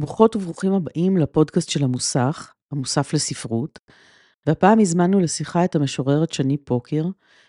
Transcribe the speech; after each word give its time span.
ברוכות 0.00 0.36
וברוכים 0.36 0.72
הבאים 0.72 1.16
לפודקאסט 1.16 1.70
של 1.70 1.84
המוסך, 1.84 2.52
המוסף 2.72 3.14
לספרות, 3.14 3.78
והפעם 4.46 4.80
הזמנו 4.80 5.20
לשיחה 5.20 5.64
את 5.64 5.74
המשוררת 5.74 6.32
שני 6.32 6.56
פוקר, 6.56 7.04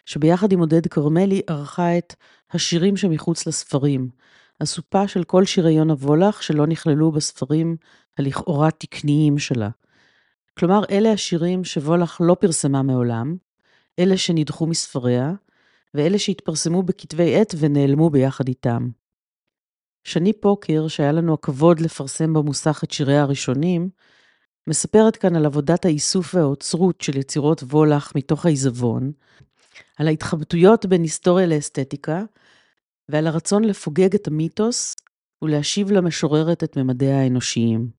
שביחד 0.05 0.51
עם 0.51 0.59
עודד 0.59 0.87
כרמלי 0.87 1.41
ערכה 1.47 1.97
את 1.97 2.15
השירים 2.51 2.97
שמחוץ 2.97 3.47
לספרים, 3.47 4.09
אסופה 4.63 5.07
של 5.07 5.23
כל 5.23 5.45
שירי 5.45 5.71
יונה 5.73 5.93
וולך 5.93 6.43
שלא 6.43 6.67
נכללו 6.67 7.11
בספרים 7.11 7.75
הלכאורה 8.17 8.71
תקניים 8.71 9.39
שלה. 9.39 9.69
כלומר, 10.59 10.81
אלה 10.91 11.11
השירים 11.11 11.63
שוולך 11.63 12.21
לא 12.23 12.35
פרסמה 12.39 12.81
מעולם, 12.81 13.35
אלה 13.99 14.17
שנדחו 14.17 14.67
מספריה, 14.67 15.33
ואלה 15.93 16.19
שהתפרסמו 16.19 16.83
בכתבי 16.83 17.35
עת 17.35 17.55
ונעלמו 17.57 18.09
ביחד 18.09 18.47
איתם. 18.47 18.89
שני 20.03 20.33
פוקר, 20.33 20.87
שהיה 20.87 21.11
לנו 21.11 21.33
הכבוד 21.33 21.79
לפרסם 21.79 22.33
במוסך 22.33 22.81
את 22.83 22.91
שיריה 22.91 23.21
הראשונים, 23.21 23.89
מספרת 24.67 25.15
כאן 25.15 25.35
על 25.35 25.45
עבודת 25.45 25.85
האיסוף 25.85 26.35
והאוצרות 26.35 27.01
של 27.01 27.17
יצירות 27.17 27.63
וולך 27.63 28.11
מתוך 28.15 28.45
העיזבון, 28.45 29.11
על 29.97 30.07
ההתחבטויות 30.07 30.85
בין 30.85 31.01
היסטוריה 31.01 31.47
לאסתטיקה, 31.47 32.23
ועל 33.09 33.27
הרצון 33.27 33.63
לפוגג 33.63 34.15
את 34.15 34.27
המיתוס 34.27 34.95
ולהשיב 35.41 35.91
למשוררת 35.91 36.63
את 36.63 36.77
ממדיה 36.77 37.21
האנושיים. 37.21 37.89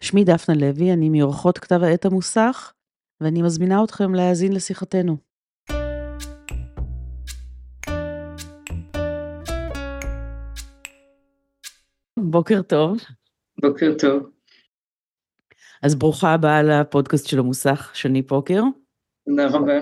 שמי 0.00 0.24
דפנה 0.24 0.54
לוי, 0.54 0.92
אני 0.92 1.08
מאורחות 1.08 1.58
כתב 1.58 1.82
העת 1.82 2.04
המוסך, 2.04 2.72
ואני 3.20 3.42
מזמינה 3.42 3.84
אתכם 3.84 4.14
להאזין 4.14 4.52
לשיחתנו. 4.52 5.27
בוקר 12.22 12.62
טוב. 12.62 12.98
בוקר 13.60 13.92
טוב. 13.98 14.30
אז 15.82 15.94
ברוכה 15.94 16.34
הבאה 16.34 16.62
לפודקאסט 16.62 17.26
של 17.26 17.38
המוסך, 17.38 17.90
שני 17.94 18.22
פוקר. 18.22 18.62
תודה 19.28 19.46
רבה. 19.46 19.78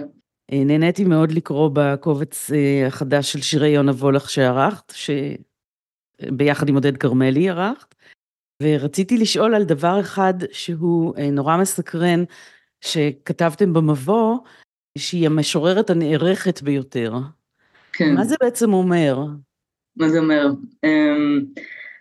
אה, 0.53 0.65
נהניתי 0.65 1.05
מאוד 1.05 1.33
לקרוא 1.33 1.71
בקובץ 1.73 2.51
אה, 2.51 2.87
החדש 2.87 3.33
של 3.33 3.41
שירי 3.41 3.69
יונה 3.69 3.93
וולך 3.93 4.31
שערכת, 4.31 4.93
שביחד 4.97 6.69
עם 6.69 6.75
עודד 6.75 6.97
כרמלי 6.97 7.49
ערכת, 7.49 7.95
ורציתי 8.63 9.19
לשאול 9.19 9.55
על 9.55 9.65
דבר 9.65 10.01
אחד 10.01 10.35
שהוא 10.53 11.15
אה, 11.19 11.31
נורא 11.31 11.57
מסקרן, 11.57 12.25
שכתבתם 12.81 13.73
במבוא, 13.73 14.39
שהיא 14.99 15.27
המשוררת 15.27 15.91
הנערכת 15.91 16.63
ביותר. 16.63 17.15
כן. 17.93 18.15
מה 18.15 18.25
זה 18.25 18.35
בעצם 18.41 18.73
אומר? 18.73 19.19
מה 19.97 20.09
זה 20.09 20.19
אומר? 20.19 20.47
אמ, 20.85 21.45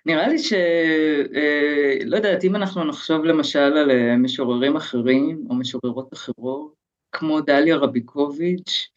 נראה 0.06 0.28
לי 0.28 0.40
ש... 0.40 0.54
אה, 1.36 1.98
לא 2.06 2.16
יודעת, 2.16 2.44
אם 2.44 2.56
אנחנו 2.56 2.84
נחשוב 2.84 3.26
למשל 3.26 3.60
על 3.60 3.92
אה, 3.92 4.18
משוררים 4.18 4.76
אחרים 4.76 5.48
או 5.50 5.56
משוררות 5.56 6.14
אחרות, 6.14 6.74
כמו 7.12 7.42
דליה 7.42 7.78
רביקוביץ', 7.78 8.90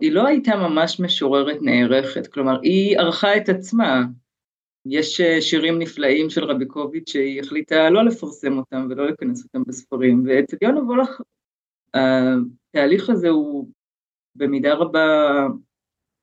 היא 0.00 0.12
לא 0.12 0.26
הייתה 0.26 0.56
ממש 0.56 1.00
משוררת 1.00 1.56
נערכת, 1.62 2.26
כלומר, 2.26 2.60
היא 2.62 2.98
ערכה 2.98 3.36
את 3.36 3.48
עצמה. 3.48 4.02
יש 4.86 5.20
אה, 5.20 5.40
שירים 5.40 5.78
נפלאים 5.78 6.30
של 6.30 6.44
רביקוביץ' 6.44 7.10
שהיא 7.10 7.40
החליטה 7.40 7.90
לא 7.90 8.04
לפרסם 8.04 8.58
אותם 8.58 8.86
ולא 8.90 9.08
לכנס 9.08 9.44
אותם 9.44 9.62
בספרים, 9.66 10.24
ואצל 10.26 10.56
יונה 10.62 10.80
וולך 10.80 11.20
התהליך 11.94 13.10
הזה 13.10 13.28
הוא 13.28 13.68
במידה 14.34 14.74
רבה 14.74 15.46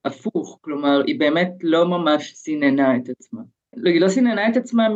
הפוך, 0.04 0.58
כלומר, 0.60 1.02
היא 1.06 1.20
באמת 1.20 1.52
לא 1.62 1.88
ממש 1.88 2.34
סיננה 2.34 2.96
את 2.96 3.08
עצמה. 3.08 3.42
לא, 3.76 3.90
היא 3.90 4.00
לא 4.00 4.08
סיננה 4.08 4.48
את 4.48 4.56
עצמה 4.56 4.88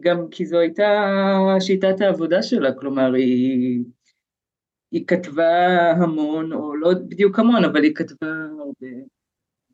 גם 0.00 0.28
כי 0.30 0.46
זו 0.46 0.58
הייתה 0.58 1.06
שיטת 1.60 2.00
העבודה 2.00 2.42
שלה, 2.42 2.72
כלומר 2.72 3.14
היא, 3.14 3.84
היא 4.90 5.06
כתבה 5.06 5.90
המון, 5.90 6.52
או 6.52 6.76
לא 6.76 6.90
בדיוק 7.08 7.38
המון, 7.38 7.64
אבל 7.64 7.82
היא 7.82 7.94
כתבה 7.94 8.32
הרבה, 8.58 8.86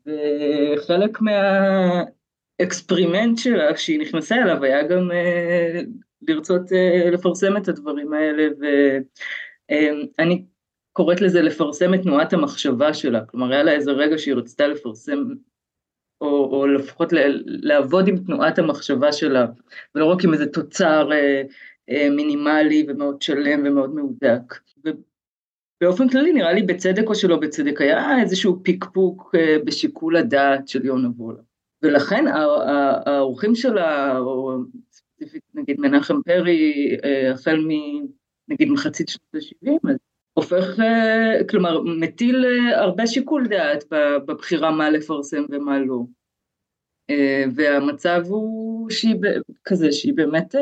וחלק 0.05 1.17
מהאקספרימנט 2.59 3.37
שלה 3.37 3.73
כשהיא 3.73 3.99
נכנסה 3.99 4.35
אליו 4.35 4.63
היה 4.63 4.87
גם 4.87 5.11
אה, 5.11 5.81
לרצות 6.27 6.71
אה, 6.73 7.09
לפרסם 7.11 7.57
את 7.57 7.67
הדברים 7.67 8.13
האלה, 8.13 8.47
ואני 8.59 10.33
אה, 10.33 10.39
קוראת 10.93 11.21
לזה 11.21 11.41
לפרסם 11.41 11.93
את 11.93 12.01
תנועת 12.01 12.33
המחשבה 12.33 12.93
שלה, 12.93 13.25
כלומר 13.25 13.51
היה 13.51 13.63
לה 13.63 13.71
איזה 13.71 13.91
רגע 13.91 14.17
שהיא 14.17 14.35
רצתה 14.35 14.67
לפרסם 14.67 15.23
או, 16.23 16.49
או 16.51 16.67
לפחות 16.67 17.13
לעבוד 17.45 18.07
עם 18.07 18.17
תנועת 18.17 18.59
המחשבה 18.59 19.11
שלה, 19.11 19.45
ולא 19.95 20.05
רק 20.05 20.23
עם 20.23 20.33
איזה 20.33 20.45
תוצר 20.45 21.11
אה, 21.11 21.41
אה, 21.89 22.09
מינימלי 22.09 22.85
ומאוד 22.87 23.21
שלם 23.21 23.61
ומאוד 23.65 23.95
מהודק. 23.95 24.59
ובאופן 24.85 26.09
כללי 26.09 26.33
נראה 26.33 26.53
לי 26.53 26.61
בצדק 26.61 27.07
או 27.07 27.15
שלא 27.15 27.37
בצדק 27.37 27.81
היה 27.81 28.21
איזשהו 28.21 28.59
פיקפוק 28.63 29.35
אה, 29.35 29.57
בשיקול 29.65 30.17
הדעת 30.17 30.67
של 30.67 30.85
יונה 30.85 31.09
וולה. 31.17 31.41
ולכן 31.81 32.25
האורחים 33.05 33.55
שלה, 33.55 34.17
או 34.17 34.57
ספציפית 34.91 35.43
נגיד 35.53 35.79
מנחם 35.79 36.21
פרי, 36.25 36.97
אה, 37.03 37.31
החל 37.31 37.67
מנגיד 38.47 38.69
מחצית 38.69 39.09
שנות 39.09 39.35
ה-70, 39.35 39.89
הופך, 40.33 40.79
אה, 40.79 41.43
כלומר, 41.49 41.81
מטיל 41.81 42.45
אה, 42.45 42.81
הרבה 42.81 43.07
שיקול 43.07 43.47
דעת 43.47 43.83
בבחירה 44.25 44.71
מה 44.71 44.89
לפרסם 44.89 45.43
ומה 45.49 45.79
לא. 45.79 46.03
אה, 47.09 47.43
והמצב 47.55 48.21
הוא 48.27 48.89
שהיא 48.89 49.15
כזה, 49.63 49.91
שהיא 49.91 50.13
באמת 50.13 50.55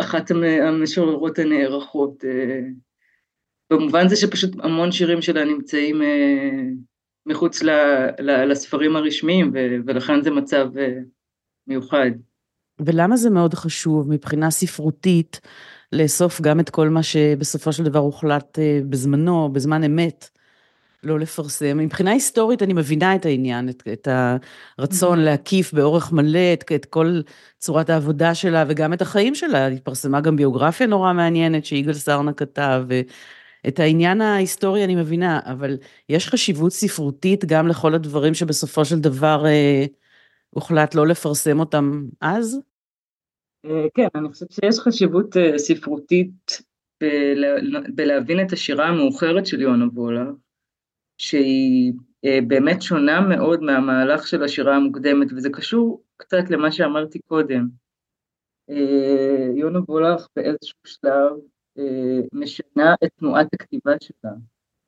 אחת 0.00 0.30
המשוררות 0.62 1.38
הנערכות, 1.38 2.24
במובן 3.72 4.08
זה 4.08 4.16
שפשוט 4.16 4.50
המון 4.62 4.92
שירים 4.92 5.22
שלה 5.22 5.44
נמצאים 5.44 6.02
מחוץ 7.26 7.62
לספרים 8.18 8.96
הרשמיים, 8.96 9.52
ולכן 9.86 10.22
זה 10.22 10.30
מצב 10.30 10.68
מיוחד. 11.66 12.10
ולמה 12.80 13.16
זה 13.16 13.30
מאוד 13.30 13.54
חשוב 13.54 14.10
מבחינה 14.10 14.50
ספרותית? 14.50 15.40
לאסוף 15.92 16.40
גם 16.40 16.60
את 16.60 16.70
כל 16.70 16.88
מה 16.88 17.02
שבסופו 17.02 17.72
של 17.72 17.84
דבר 17.84 17.98
הוחלט 17.98 18.58
אה, 18.58 18.80
בזמנו, 18.88 19.52
בזמן 19.52 19.84
אמת, 19.84 20.28
לא 21.02 21.18
לפרסם. 21.18 21.78
מבחינה 21.78 22.10
היסטורית 22.10 22.62
אני 22.62 22.72
מבינה 22.72 23.14
את 23.14 23.26
העניין, 23.26 23.68
את, 23.68 23.82
את 23.92 24.08
הרצון 24.78 25.18
להקיף 25.18 25.72
באורך 25.72 26.12
מלא 26.12 26.52
את, 26.52 26.64
את 26.74 26.84
כל 26.84 27.20
צורת 27.58 27.90
העבודה 27.90 28.34
שלה 28.34 28.64
וגם 28.68 28.92
את 28.92 29.02
החיים 29.02 29.34
שלה. 29.34 29.66
התפרסמה 29.66 30.20
גם 30.20 30.36
ביוגרפיה 30.36 30.86
נורא 30.86 31.12
מעניינת 31.12 31.64
שיגאל 31.64 31.94
סרנה 31.94 32.32
כתב, 32.32 32.84
ואת 32.88 33.80
העניין 33.80 34.20
ההיסטורי 34.20 34.84
אני 34.84 34.94
מבינה, 34.94 35.40
אבל 35.44 35.78
יש 36.08 36.28
חשיבות 36.28 36.72
ספרותית 36.72 37.44
גם 37.44 37.68
לכל 37.68 37.94
הדברים 37.94 38.34
שבסופו 38.34 38.84
של 38.84 39.00
דבר 39.00 39.46
אה, 39.46 39.84
הוחלט 40.50 40.94
לא 40.94 41.06
לפרסם 41.06 41.60
אותם 41.60 42.04
אז? 42.20 42.58
אה, 43.70 43.86
כן, 43.94 44.08
אני 44.14 44.28
חושבת 44.28 44.52
שיש 44.52 44.78
חשיבות 44.78 45.36
אה, 45.36 45.58
ספרותית 45.58 46.62
בלהבין 47.94 48.46
את 48.46 48.52
השירה 48.52 48.86
המאוחרת 48.86 49.46
של 49.46 49.60
יונה 49.60 49.84
וולה, 49.92 50.30
שהיא 51.18 51.92
אה, 52.24 52.38
באמת 52.48 52.82
שונה 52.82 53.20
מאוד 53.20 53.62
מהמהלך 53.62 54.26
של 54.26 54.42
השירה 54.42 54.76
המוקדמת, 54.76 55.32
וזה 55.32 55.48
קשור 55.50 56.02
קצת 56.16 56.50
למה 56.50 56.72
שאמרתי 56.72 57.18
קודם. 57.18 57.68
יונה 59.56 59.78
וולך 59.88 60.26
באיזשהו 60.36 60.78
שלב 60.86 61.32
משנה 62.32 62.94
את 63.04 63.10
תנועת 63.18 63.54
הכתיבה 63.54 63.92
שלה, 64.00 64.32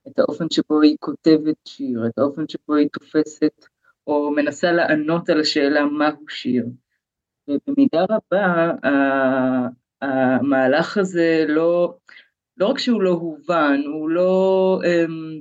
את 0.09 0.19
האופן 0.19 0.45
שבו 0.51 0.81
היא 0.81 0.97
כותבת 1.01 1.57
שיר, 1.65 2.07
את 2.07 2.19
האופן 2.19 2.49
שבו 2.49 2.75
היא 2.75 2.89
תופסת 2.93 3.65
או 4.07 4.31
מנסה 4.31 4.73
לענות 4.73 5.31
על 5.31 5.41
השאלה 5.41 5.85
מהו 5.87 6.29
שיר. 6.29 6.65
ובמידה 7.49 8.05
רבה 8.11 8.73
המהלך 10.03 10.97
הזה 10.97 11.45
לא, 11.49 11.97
לא 12.57 12.67
רק 12.67 12.79
שהוא 12.79 13.03
לא 13.03 13.11
הובן, 13.11 13.81
הוא 13.87 14.09
לא, 14.11 14.81
אמ, 14.85 15.41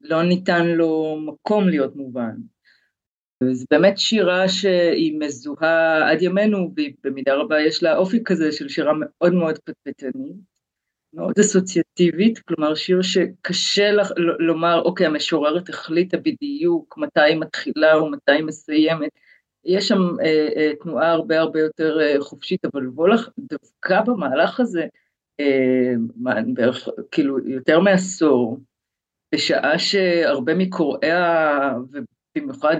לא 0.00 0.22
ניתן 0.22 0.66
לו 0.66 1.18
מקום 1.26 1.68
להיות 1.68 1.96
מובן. 1.96 2.34
זו 3.52 3.66
באמת 3.70 3.98
שירה 3.98 4.48
שהיא 4.48 5.18
מזוהה 5.18 6.10
עד 6.10 6.22
ימינו, 6.22 6.74
ובמידה 6.76 7.34
רבה 7.34 7.60
יש 7.60 7.82
לה 7.82 7.96
אופי 7.96 8.24
כזה 8.24 8.52
של 8.52 8.68
שירה 8.68 8.92
מאוד 9.00 9.34
מאוד 9.34 9.58
פטפטנית, 9.58 10.36
מאוד 11.14 11.38
אסוציאטיבית, 11.40 12.38
כלומר 12.38 12.74
שיר 12.74 13.02
שקשה 13.02 13.92
לך 13.92 14.12
לומר, 14.38 14.82
אוקיי, 14.82 15.06
המשוררת 15.06 15.68
החליטה 15.68 16.16
בדיוק 16.16 16.98
מתי 16.98 17.20
היא 17.20 17.36
מתחילה 17.36 18.02
ומתי 18.02 18.32
היא 18.32 18.44
מסיימת, 18.44 19.10
יש 19.68 19.88
שם 19.88 20.20
אה, 20.20 20.48
אה, 20.56 20.72
תנועה 20.82 21.10
הרבה 21.10 21.40
הרבה 21.40 21.60
יותר 21.60 22.00
אה, 22.00 22.14
חופשית, 22.20 22.64
אבל 22.64 22.88
וולך 22.88 23.28
דווקא 23.38 24.00
במהלך 24.00 24.60
הזה, 24.60 24.86
אה, 25.40 25.92
בערך, 26.46 26.88
כאילו 27.10 27.38
יותר 27.38 27.80
מעשור, 27.80 28.58
בשעה 29.34 29.78
שהרבה 29.78 30.54
מקוראיה, 30.54 31.72
במיוחד 32.36 32.76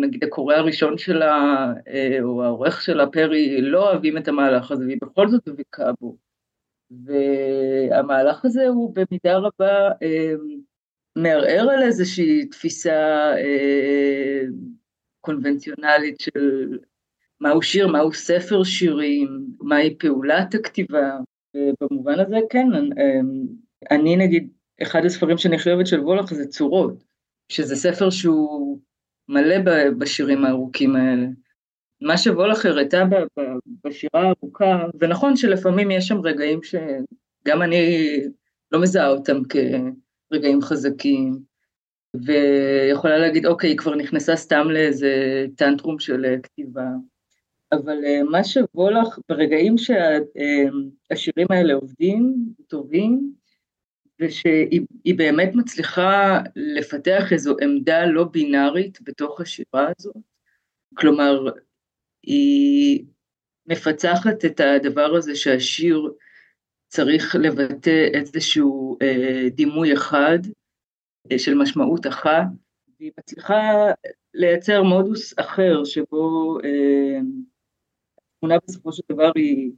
נגיד 0.00 0.24
הקורא 0.24 0.54
הראשון 0.54 0.98
שלה, 0.98 1.66
או 2.22 2.44
העורך 2.44 2.82
שלה, 2.82 3.06
פרי, 3.06 3.60
לא 3.60 3.90
אוהבים 3.90 4.16
את 4.16 4.28
המהלך 4.28 4.70
הזה, 4.70 4.84
והיא 4.84 4.98
בכל 5.02 5.28
זאת 5.28 5.48
דבקה 5.48 5.90
בו. 6.00 6.16
והמהלך 6.90 8.44
הזה 8.44 8.68
הוא 8.68 8.94
במידה 8.94 9.36
רבה 9.36 9.88
מערער 11.16 11.70
על 11.70 11.82
איזושהי 11.82 12.46
תפיסה 12.46 13.32
קונבנציונלית 15.20 16.20
של 16.20 16.78
מהו 17.40 17.62
שיר, 17.62 17.88
מהו 17.88 18.12
ספר 18.12 18.64
שירים, 18.64 19.46
מהי 19.60 19.94
פעולת 19.98 20.54
הכתיבה, 20.54 21.18
ובמובן 21.56 22.20
הזה 22.20 22.36
כן, 22.50 22.66
אני 23.90 24.16
נגיד, 24.16 24.48
אחד 24.82 25.04
הספרים 25.04 25.38
שאני 25.38 25.58
חייבת 25.58 25.86
של 25.86 26.00
וולך 26.00 26.34
זה 26.34 26.46
צורות, 26.46 27.04
שזה 27.48 27.76
ספר 27.76 28.10
שהוא 28.10 28.78
מלא 29.28 29.56
בשירים 29.98 30.44
הארוכים 30.44 30.96
האלה. 30.96 31.26
מה 32.00 32.18
שוולך 32.18 32.66
הראתה 32.66 33.04
בשירה 33.84 34.22
הארוכה, 34.22 34.84
ונכון 35.00 35.36
שלפעמים 35.36 35.90
יש 35.90 36.08
שם 36.08 36.18
רגעים 36.20 36.60
שגם 36.62 37.62
אני 37.62 38.06
לא 38.72 38.80
מזהה 38.80 39.08
אותם 39.08 39.36
כרגעים 39.44 40.62
חזקים, 40.62 41.38
ויכולה 42.16 43.18
להגיד, 43.18 43.46
אוקיי, 43.46 43.70
היא 43.70 43.78
כבר 43.78 43.94
נכנסה 43.94 44.36
סתם 44.36 44.70
לאיזה 44.70 45.46
טנטרום 45.56 45.98
של 45.98 46.36
כתיבה. 46.42 46.86
אבל 47.72 47.98
מה 48.30 48.44
שוולך, 48.44 49.18
ברגעים 49.28 49.74
שהשירים 49.78 51.46
האלה 51.50 51.74
עובדים, 51.74 52.34
טובים, 52.66 53.32
ושהיא 54.20 55.14
באמת 55.16 55.50
מצליחה 55.54 56.40
לפתח 56.56 57.32
איזו 57.32 57.56
עמדה 57.62 58.06
לא 58.06 58.24
בינארית 58.24 58.98
בתוך 59.02 59.40
השירה 59.40 59.92
הזאת, 59.98 60.16
כלומר, 60.94 61.50
היא 62.22 63.04
מפצחת 63.66 64.44
את 64.44 64.60
הדבר 64.60 65.14
הזה 65.14 65.36
שהשיר 65.36 66.12
צריך 66.88 67.36
לבטא 67.36 68.08
איזשהו 68.14 68.98
אה, 69.02 69.48
דימוי 69.50 69.94
אחד 69.94 70.38
אה, 70.46 70.52
של 71.36 71.54
משמעות 71.54 72.06
אחת, 72.06 72.46
והיא 73.00 73.12
מצליחה 73.18 73.86
לייצר 74.34 74.82
מודוס 74.82 75.34
אחר 75.36 75.84
שבו 75.84 76.58
אה, 76.64 77.20
התמונה 78.38 78.56
בסופו 78.68 78.92
של 78.92 79.02
דבר 79.12 79.30
היא, 79.34 79.72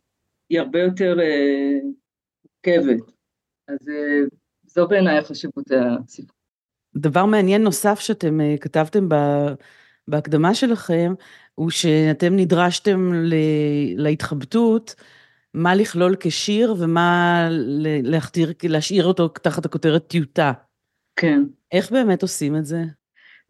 היא 0.48 0.60
הרבה 0.60 0.78
יותר 0.78 1.16
מורכבת. 2.66 3.00
אה, 3.00 3.74
אז 3.74 3.88
אה, 3.88 4.20
זו 4.66 4.88
בעיניי 4.88 5.18
החשיבות 5.18 5.64
הסיפור. 5.70 6.36
דבר 6.96 7.24
מעניין 7.24 7.62
נוסף 7.62 8.00
שאתם 8.00 8.40
אה, 8.40 8.54
כתבתם 8.60 9.08
בהקדמה 10.08 10.54
שלכם, 10.54 11.14
הוא 11.54 11.70
שאתם 11.70 12.36
נדרשתם 12.36 13.10
להתחבטות, 13.96 14.94
מה 15.54 15.74
לכלול 15.74 16.16
כשיר 16.20 16.74
ומה 16.78 17.48
להכתיר, 18.02 18.52
להשאיר 18.68 19.04
אותו 19.04 19.28
תחת 19.28 19.64
הכותרת 19.66 20.06
טיוטה. 20.06 20.52
כן. 21.16 21.42
איך 21.72 21.92
באמת 21.92 22.22
עושים 22.22 22.56
את 22.56 22.64
זה? 22.64 22.82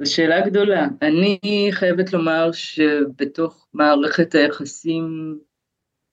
זו 0.03 0.15
שאלה 0.15 0.47
גדולה. 0.47 0.89
אני 1.03 1.69
חייבת 1.73 2.12
לומר 2.12 2.53
שבתוך 2.53 3.67
מערכת 3.75 4.35
היחסים 4.35 5.39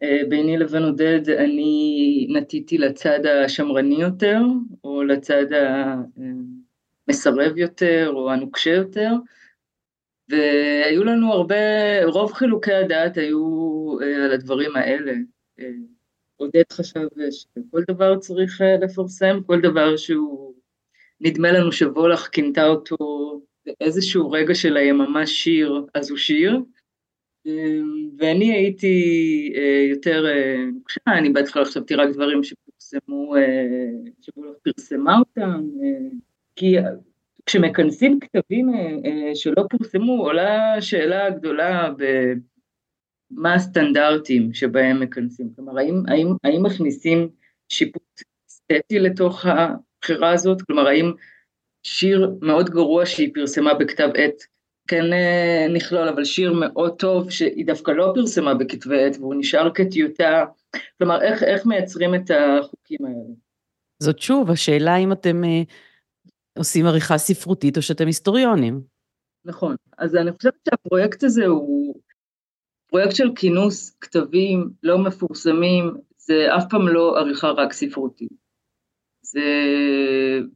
אה, 0.04 0.22
ביני 0.30 0.58
לבין 0.58 0.84
עודד 0.84 1.30
אני 1.30 2.28
נטיתי 2.30 2.78
לצד 2.78 3.26
השמרני 3.26 4.02
יותר, 4.02 4.40
או 4.84 5.04
לצד 5.04 5.46
המסרב 7.08 7.58
יותר, 7.58 8.12
או 8.16 8.32
הנוקשה 8.32 8.72
יותר, 8.72 9.12
והיו 10.30 11.04
לנו 11.04 11.34
הרבה, 11.34 11.56
רוב 12.04 12.34
חילוקי 12.34 12.74
הדעת 12.74 13.18
היו 13.18 13.40
אה, 14.02 14.26
על 14.26 14.32
הדברים 14.32 14.76
האלה. 14.76 15.14
אה, 15.60 15.70
עודד 16.36 16.64
חשב 16.72 17.08
שכל 17.32 17.82
דבר 17.88 18.20
צריך 18.20 18.62
לפרסם, 18.82 19.44
כל 19.46 19.62
דבר 19.62 19.98
שהוא, 19.98 20.54
נדמה 21.22 21.52
לנו 21.52 21.72
שוולך 21.72 22.30
כינתה 22.32 22.68
אותו 22.68 22.98
באיזשהו 23.66 24.32
רגע 24.32 24.56
של 24.56 24.78
היממה 24.78 25.28
שיר, 25.28 25.86
אז 25.94 26.10
הוא 26.10 26.18
שיר, 26.18 26.60
אמ, 27.46 28.10
ואני 28.18 28.54
הייתי 28.54 28.98
אה, 29.56 29.86
יותר 29.90 30.26
אה, 30.28 31.18
אני 31.18 31.30
בהתחלה 31.30 31.66
חשבתי 31.66 31.96
רק 31.96 32.10
דברים 32.10 32.44
שפורסמו, 32.44 33.36
אה, 33.36 33.68
שבולך 34.22 34.56
פרסמה 34.64 35.20
אותם, 35.20 35.64
כי 36.56 36.76
כשמכנסים 37.46 38.20
כתבים 38.20 38.68
שלא 39.34 39.64
פורסמו 39.70 40.14
עולה 40.14 40.82
שאלה 40.82 41.30
גדולה 41.30 41.90
במה 43.32 43.54
הסטנדרטים 43.54 44.54
שבהם 44.54 45.00
מכנסים, 45.00 45.50
כלומר 45.56 45.78
האם, 45.80 46.04
האם, 46.08 46.28
האם 46.44 46.64
מכניסים 46.64 47.30
שיפוט 47.70 48.22
אסתטי 48.50 49.00
לתוך 49.00 49.46
הבחירה 49.98 50.34
הזאת, 50.34 50.62
כלומר 50.62 50.88
האם 50.88 51.14
שיר 51.84 52.32
מאוד 52.42 52.70
גרוע 52.70 53.06
שהיא 53.06 53.32
פרסמה 53.34 53.74
בכתב 53.74 54.10
עת 54.16 54.44
כן 54.88 55.14
אה, 55.14 55.68
נכלול, 55.74 56.08
אבל 56.08 56.24
שיר 56.24 56.54
מאוד 56.54 57.00
טוב 57.00 57.30
שהיא 57.30 57.66
דווקא 57.66 57.92
לא 57.92 58.12
פרסמה 58.16 58.54
בכתבי 58.54 59.04
עת 59.04 59.18
והוא 59.18 59.36
נשאר 59.38 59.74
כטיוטה, 59.74 60.46
כלומר 60.98 61.22
איך, 61.22 61.44
איך 61.44 61.66
מייצרים 61.66 62.16
את 62.16 62.32
החוקים 62.32 63.06
האלה? 63.06 63.34
זאת 64.00 64.20
שוב 64.20 64.52
השאלה 64.52 64.98
אם 64.98 65.12
אתם 65.12 65.44
אה, 65.44 65.62
עושים 66.58 66.86
עריכה 66.86 67.18
ספרותית 67.18 67.78
או 67.78 67.82
שאתם 67.82 68.08
היסטוריונים. 68.08 68.82
נכון, 69.46 69.76
אז 69.98 70.16
אני 70.16 70.32
חושבת 70.32 70.54
שהפרויקט 70.70 71.24
הזה 71.24 71.46
הוא 71.46 71.96
פרויקט 72.88 73.16
של 73.16 73.28
כינוס 73.36 73.98
כתבים 74.02 74.70
לא 74.84 74.98
מפורסמים, 74.98 75.94
זה 76.18 76.48
אף 76.58 76.64
פעם 76.70 76.88
לא 76.88 77.20
עריכה 77.20 77.48
רק 77.48 77.74
ספרותית. 77.74 78.47
זה, 79.32 79.42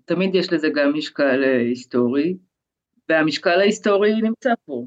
תמיד 0.06 0.36
יש 0.36 0.54
לזה 0.54 0.70
גם 0.76 0.94
משקל 0.94 1.44
אה, 1.44 1.58
היסטורי, 1.58 2.38
והמשקל 3.10 3.60
ההיסטורי 3.60 4.22
נמצא 4.22 4.54
פה. 4.66 4.86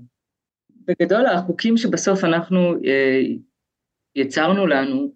בגדול 0.70 1.26
החוקים 1.26 1.76
שבסוף 1.76 2.24
אנחנו 2.24 2.58
אה, 2.84 3.20
יצרנו 4.16 4.66
לנו, 4.66 5.12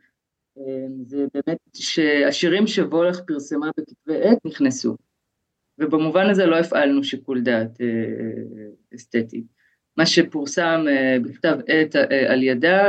אה, 0.58 0.86
זה 1.02 1.26
באמת 1.34 1.58
שהשירים 1.74 2.66
שוולך 2.66 3.20
פרסמה 3.26 3.70
בכתבי 3.76 4.22
עת 4.22 4.38
נכנסו. 4.44 4.96
ובמובן 5.78 6.30
הזה 6.30 6.46
לא 6.46 6.56
הפעלנו 6.56 7.04
שיקול 7.04 7.40
דעת 7.40 7.78
אסתטי. 8.94 9.44
מה 9.96 10.06
שפורסם 10.06 10.84
בכתב 11.22 11.58
עת 11.66 11.94
על 12.28 12.42
ידה, 12.42 12.88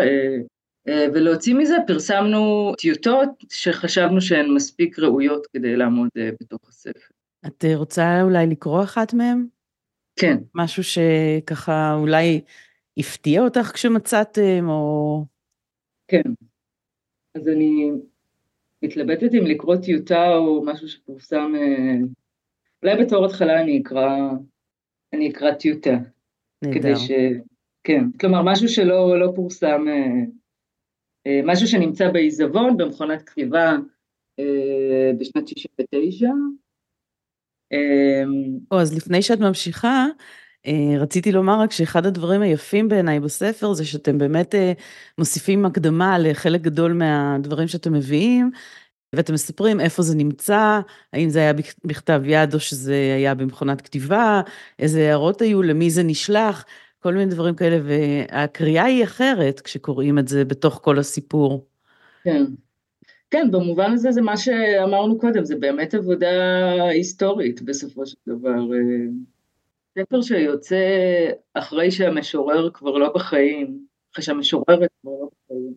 ולהוציא 0.87 1.55
מזה 1.55 1.75
פרסמנו 1.87 2.73
טיוטות 2.77 3.29
שחשבנו 3.49 4.21
שהן 4.21 4.53
מספיק 4.53 4.99
ראויות 4.99 5.47
כדי 5.53 5.75
לעמוד 5.75 6.09
בתוך 6.41 6.69
הספר. 6.69 7.07
את 7.47 7.65
רוצה 7.75 8.21
אולי 8.21 8.47
לקרוא 8.47 8.83
אחת 8.83 9.13
מהן? 9.13 9.45
כן. 10.19 10.37
משהו 10.55 10.83
שככה 10.83 11.93
אולי 11.93 12.41
הפתיע 12.97 13.41
אותך 13.41 13.71
כשמצאתם, 13.73 14.65
או... 14.69 15.25
כן. 16.07 16.31
אז 17.35 17.47
אני 17.47 17.91
מתלבטת 18.81 19.33
אם 19.33 19.45
לקרוא 19.45 19.75
טיוטה 19.75 20.27
או 20.35 20.65
משהו 20.65 20.87
שפורסם, 20.87 21.53
אה, 21.55 21.95
אולי 22.83 23.05
בתור 23.05 23.25
התחלה 23.25 23.61
אני 23.61 23.81
אקרא, 23.81 24.17
אני 25.13 25.31
אקרא 25.31 25.51
טיוטה. 25.51 25.97
נהדר. 26.61 26.79
כדי 26.79 26.95
ש... 26.95 27.11
כן, 27.83 28.03
כלומר 28.19 28.41
משהו 28.43 28.67
שלא 28.67 29.19
לא 29.19 29.31
פורסם, 29.35 29.85
אה, 29.87 29.93
אה, 29.93 30.23
משהו 31.45 31.67
שנמצא 31.67 32.09
בעיזבון 32.09 32.77
במכונת 32.77 33.21
כתיבה 33.21 33.77
בשנת 35.19 35.47
69, 35.47 36.27
אמ, 37.71 38.59
או, 38.71 38.79
אז 38.81 38.97
לפני 38.97 39.21
שאת 39.21 39.39
ממשיכה, 39.39 40.05
אה, 40.65 40.97
רציתי 40.99 41.31
לומר 41.31 41.61
רק 41.61 41.71
שאחד 41.71 42.05
הדברים 42.05 42.41
היפים 42.41 42.87
בעיניי 42.87 43.19
בספר 43.19 43.73
זה 43.73 43.85
שאתם 43.85 44.17
באמת 44.17 44.55
אה, 44.55 44.73
מוסיפים 45.17 45.65
הקדמה 45.65 46.19
לחלק 46.19 46.61
גדול 46.61 46.93
מהדברים 46.93 47.67
שאתם 47.67 47.93
מביאים, 47.93 48.51
ואתם 49.15 49.33
מספרים 49.33 49.79
איפה 49.79 50.01
זה 50.01 50.15
נמצא, 50.15 50.79
האם 51.13 51.29
זה 51.29 51.39
היה 51.39 51.53
בכתב 51.83 52.21
יד 52.25 52.53
או 52.53 52.59
שזה 52.59 53.13
היה 53.15 53.35
במכונת 53.35 53.81
כתיבה, 53.81 54.41
איזה 54.79 54.99
הערות 55.07 55.41
היו, 55.41 55.61
למי 55.63 55.89
זה 55.89 56.03
נשלח, 56.03 56.65
כל 56.99 57.13
מיני 57.13 57.31
דברים 57.31 57.55
כאלה, 57.55 57.77
והקריאה 57.83 58.85
היא 58.85 59.03
אחרת 59.03 59.59
כשקוראים 59.59 60.19
את 60.19 60.27
זה 60.27 60.45
בתוך 60.45 60.79
כל 60.83 60.99
הסיפור. 60.99 61.65
כן. 62.23 62.43
כן, 63.31 63.51
במובן 63.51 63.91
הזה 63.91 64.11
זה 64.11 64.21
מה 64.21 64.37
שאמרנו 64.37 65.19
קודם, 65.19 65.45
זה 65.45 65.55
באמת 65.55 65.93
עבודה 65.93 66.27
היסטורית 66.89 67.61
בסופו 67.61 68.05
של 68.05 68.17
דבר. 68.27 68.73
אה, 68.73 69.07
ספר 69.99 70.21
שיוצא 70.21 70.85
אחרי 71.53 71.91
שהמשורר 71.91 72.69
כבר 72.73 72.97
לא 72.97 73.13
בחיים, 73.13 73.79
אחרי 74.13 74.23
שהמשוררת 74.23 74.89
כבר 75.01 75.11
לא 75.11 75.29
בחיים, 75.45 75.73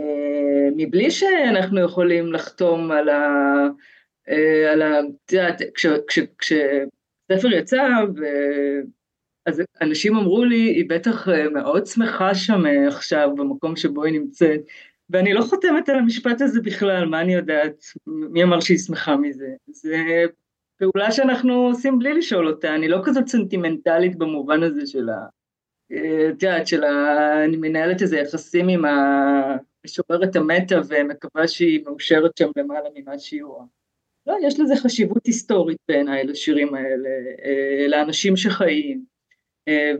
אה, 0.00 0.68
מבלי 0.76 1.10
שאנחנו 1.10 1.80
יכולים 1.80 2.32
לחתום 2.32 2.90
על 2.90 3.08
ה... 3.08 3.24
אה, 4.28 4.72
על 4.72 4.82
ה... 4.82 5.00
את 5.00 5.32
יודעת, 5.32 5.62
כשספר 6.38 7.52
יצא, 7.52 7.82
אז 9.46 9.62
אנשים 9.80 10.16
אמרו 10.16 10.44
לי, 10.44 10.60
היא 10.60 10.84
בטח 10.88 11.28
מאוד 11.52 11.86
שמחה 11.86 12.34
שם 12.34 12.62
עכשיו 12.88 13.30
במקום 13.36 13.76
שבו 13.76 14.04
היא 14.04 14.20
נמצאת, 14.20 14.60
ואני 15.10 15.34
לא 15.34 15.42
חותמת 15.42 15.88
על 15.88 15.98
המשפט 15.98 16.40
הזה 16.40 16.60
בכלל, 16.60 17.04
מה 17.04 17.20
אני 17.20 17.34
יודעת, 17.34 17.84
מי 18.06 18.42
אמר 18.42 18.60
שהיא 18.60 18.78
שמחה 18.78 19.16
מזה? 19.16 19.48
זה 19.66 20.24
פעולה 20.78 21.12
שאנחנו 21.12 21.54
עושים 21.54 21.98
בלי 21.98 22.14
לשאול 22.14 22.48
אותה, 22.48 22.74
אני 22.74 22.88
לא 22.88 23.00
כזאת 23.04 23.28
סנטימנטלית 23.28 24.16
במובן 24.16 24.62
הזה 24.62 24.86
של 24.86 25.08
ה... 25.08 25.26
את 26.30 26.42
יודעת, 26.42 26.66
של 26.66 26.84
ה... 26.84 27.44
אני 27.44 27.56
מנהלת 27.56 28.02
איזה 28.02 28.18
יחסים 28.18 28.68
עם 28.68 28.84
המשוררת 28.84 30.36
המתה 30.36 30.80
ומקווה 30.88 31.48
שהיא 31.48 31.84
מאושרת 31.84 32.36
שם 32.36 32.50
למעלה 32.56 32.88
ממה 32.94 33.18
שהיא 33.18 33.44
רואה. 33.44 33.64
לא, 34.26 34.36
יש 34.42 34.60
לזה 34.60 34.76
חשיבות 34.76 35.26
היסטורית 35.26 35.78
בעיניי 35.88 36.24
לשירים 36.24 36.74
האלה, 36.74 37.08
אה, 37.44 37.86
לאנשים 37.88 38.36
שחיים 38.36 38.98
אה, 38.98 39.13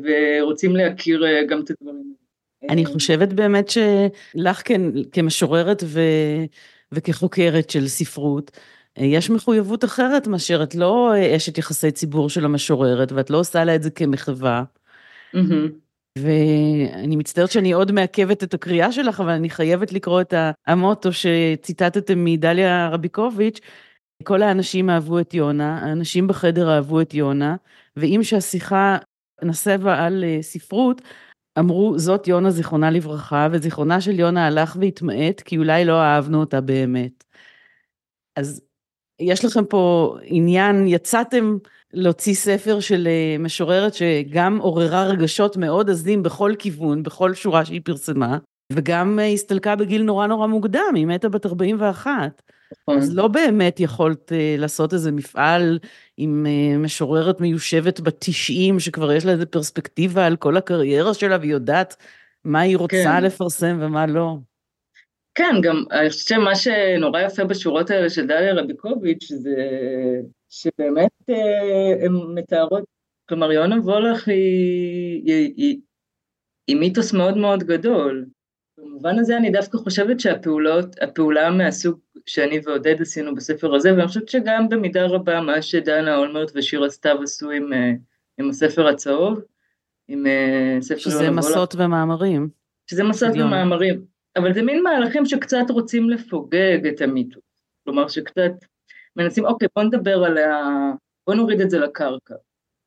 ורוצים 0.05 0.77
להכיר 0.77 1.27
אה, 1.27 1.45
גם 1.49 1.61
את 1.61 1.71
הדברים 1.71 1.97
האלה. 2.63 2.73
אני 2.73 2.87
חושבת 2.87 3.33
באמת 3.33 3.71
שלך 4.35 4.93
כמשוררת 5.13 5.83
ו... 5.87 6.01
וכחוקרת 6.93 7.71
של 7.71 7.89
ספרות, 7.89 8.59
יש 8.97 9.31
מחויבות 9.31 9.85
אחרת 9.85 10.27
מאשר 10.27 10.63
את 10.63 10.75
לא 10.75 11.13
אשת 11.37 11.59
יחסי 11.59 11.91
ציבור 11.91 12.29
של 12.29 12.45
המשוררת, 12.45 13.13
ואת 13.13 13.31
לא 13.31 13.39
עושה 13.39 13.65
לה 13.65 13.75
את 13.75 13.83
זה 13.83 13.91
כמחווה. 13.91 14.63
Mm-hmm. 15.35 15.71
ואני 16.19 17.17
מצטערת 17.17 17.51
שאני 17.51 17.73
עוד 17.73 17.93
מעכבת 17.93 18.43
את 18.43 18.55
הקריאה 18.55 18.93
שלך, 18.93 19.21
אבל 19.21 19.31
אני 19.31 19.51
חייבת 19.51 19.93
לקרוא 19.93 20.21
את 20.21 20.35
המוטו 20.67 21.11
שציטטתם 21.13 22.25
מדליה 22.25 22.89
רביקוביץ', 22.93 23.61
כל 24.23 24.43
האנשים 24.43 24.91
אהבו 24.91 25.21
את 25.21 25.35
יונה, 25.35 25.79
האנשים 25.79 26.27
בחדר 26.27 26.71
אהבו 26.71 27.01
את 27.01 27.15
יונה, 27.15 27.57
ואם 27.97 28.21
שהשיחה 28.23 28.99
נסבה 29.45 30.05
על 30.05 30.25
אה, 30.25 30.39
ספרות, 30.43 31.03
אמרו, 31.59 31.99
זאת 31.99 32.29
יונה 32.29 32.51
זיכרונה 32.51 32.91
לברכה, 32.91 33.49
וזיכרונה 33.53 34.01
של 34.01 34.21
יונה 34.21 34.47
הלך 34.47 34.77
והתמעט, 34.81 35.41
כי 35.41 35.59
אולי 35.59 35.85
לא 35.85 36.01
אהבנו 36.01 36.41
אותה 36.41 36.61
באמת. 36.61 37.25
אז 38.37 38.61
יש 39.21 39.45
לכם 39.45 39.65
פה 39.65 40.17
עניין, 40.23 40.87
יצאתם 40.87 41.57
להוציא 41.93 42.35
ספר 42.35 42.81
של 42.81 43.09
אה, 43.11 43.37
משוררת 43.39 43.95
שגם 43.95 44.59
עוררה 44.59 45.05
רגשות 45.05 45.57
מאוד 45.57 45.91
עזים 45.91 46.23
בכל 46.23 46.53
כיוון, 46.59 47.03
בכל 47.03 47.35
שורה 47.35 47.65
שהיא 47.65 47.81
פרסמה, 47.85 48.39
וגם 48.73 49.19
אה, 49.19 49.27
הסתלקה 49.27 49.77
בגיל 49.77 50.03
נורא 50.03 50.27
נורא 50.27 50.47
מוקדם, 50.47 50.93
היא 50.95 51.07
מתה 51.07 51.29
בת 51.29 51.47
41. 51.47 52.43
נכון. 52.83 52.99
אז 52.99 53.17
לא 53.17 53.29
באמת 53.29 53.81
יכולת 53.81 54.33
uh, 54.33 54.61
לעשות 54.61 54.93
איזה 54.93 55.13
מפעל 55.13 55.79
עם 56.17 56.47
uh, 56.47 56.79
משוררת 56.79 57.41
מיושבת 57.41 58.01
בתשעים, 58.01 58.81
שכבר 58.81 59.13
יש 59.13 59.25
לה 59.25 59.33
איזה 59.33 59.47
פרספקטיבה 59.47 60.27
על 60.27 60.37
כל 60.37 60.57
הקריירה 60.57 61.15
שלה, 61.15 61.37
והיא 61.41 61.53
יודעת 61.53 61.97
מה 62.45 62.61
היא 62.61 62.77
רוצה 62.77 63.05
כן. 63.05 63.25
לפרסם 63.25 63.79
ומה 63.81 64.07
לא. 64.07 64.37
כן, 65.35 65.55
גם 65.63 65.85
אני 65.91 66.11
חושבת 66.11 66.27
שמה 66.27 66.55
שנורא 66.55 67.21
יפה 67.21 67.45
בשורות 67.45 67.91
האלה 67.91 68.11
של 68.11 68.27
דליה 68.27 68.55
רביקוביץ', 68.55 69.33
זה 69.33 69.57
שבאמת 70.51 71.11
uh, 71.31 72.05
הן 72.05 72.13
מתארות, 72.35 72.85
כלומר 73.29 73.53
יונה 73.53 73.77
וולך 73.81 74.29
היא, 74.29 75.23
היא, 75.25 75.55
היא, 75.57 75.79
היא 76.67 76.77
מיתוס 76.77 77.13
מאוד 77.13 77.37
מאוד 77.37 77.63
גדול. 77.63 78.27
במובן 78.95 79.19
הזה 79.19 79.37
אני 79.37 79.51
דווקא 79.51 79.79
חושבת 79.79 80.21
שהפעולות, 80.21 80.87
הפעולה 81.03 81.51
מהסוג 81.51 81.99
שאני 82.27 82.61
ועודד 82.65 83.01
עשינו 83.01 83.35
בספר 83.35 83.75
הזה, 83.75 83.93
ואני 83.93 84.07
חושבת 84.07 84.29
שגם 84.29 84.69
במידה 84.69 85.07
רבה 85.07 85.41
מה 85.41 85.63
שדנה 85.63 86.17
אולמרט 86.17 86.53
ושירה 86.55 86.91
סתיו 86.91 87.23
עשו 87.23 87.51
עם, 87.51 87.73
אה, 87.73 87.93
עם 88.39 88.51
הספר 88.51 88.89
הצהוב, 88.89 89.41
עם 90.09 90.27
אה, 90.27 90.77
ספר... 90.81 90.99
שזה 90.99 91.31
מסות 91.31 91.75
ומאמרים. 91.79 92.49
שזה 92.91 93.05
מסות 93.05 93.31
ומאמרים, 93.35 94.05
אבל 94.37 94.55
זה 94.55 94.63
מין 94.63 94.83
מהלכים 94.83 95.27
שקצת 95.27 95.71
רוצים 95.71 96.11
לפוגג 96.11 96.87
את 96.87 97.01
המיתוס, 97.01 97.43
כלומר 97.85 98.09
שקצת 98.09 98.53
מנסים, 99.17 99.45
אוקיי, 99.45 99.69
בוא 99.77 99.85
נדבר 99.85 100.25
על 100.25 100.39
ה... 100.39 100.71
בוא 101.27 101.35
נוריד 101.35 101.61
את 101.61 101.71
זה 101.71 101.79
לקרקע. 101.79 102.35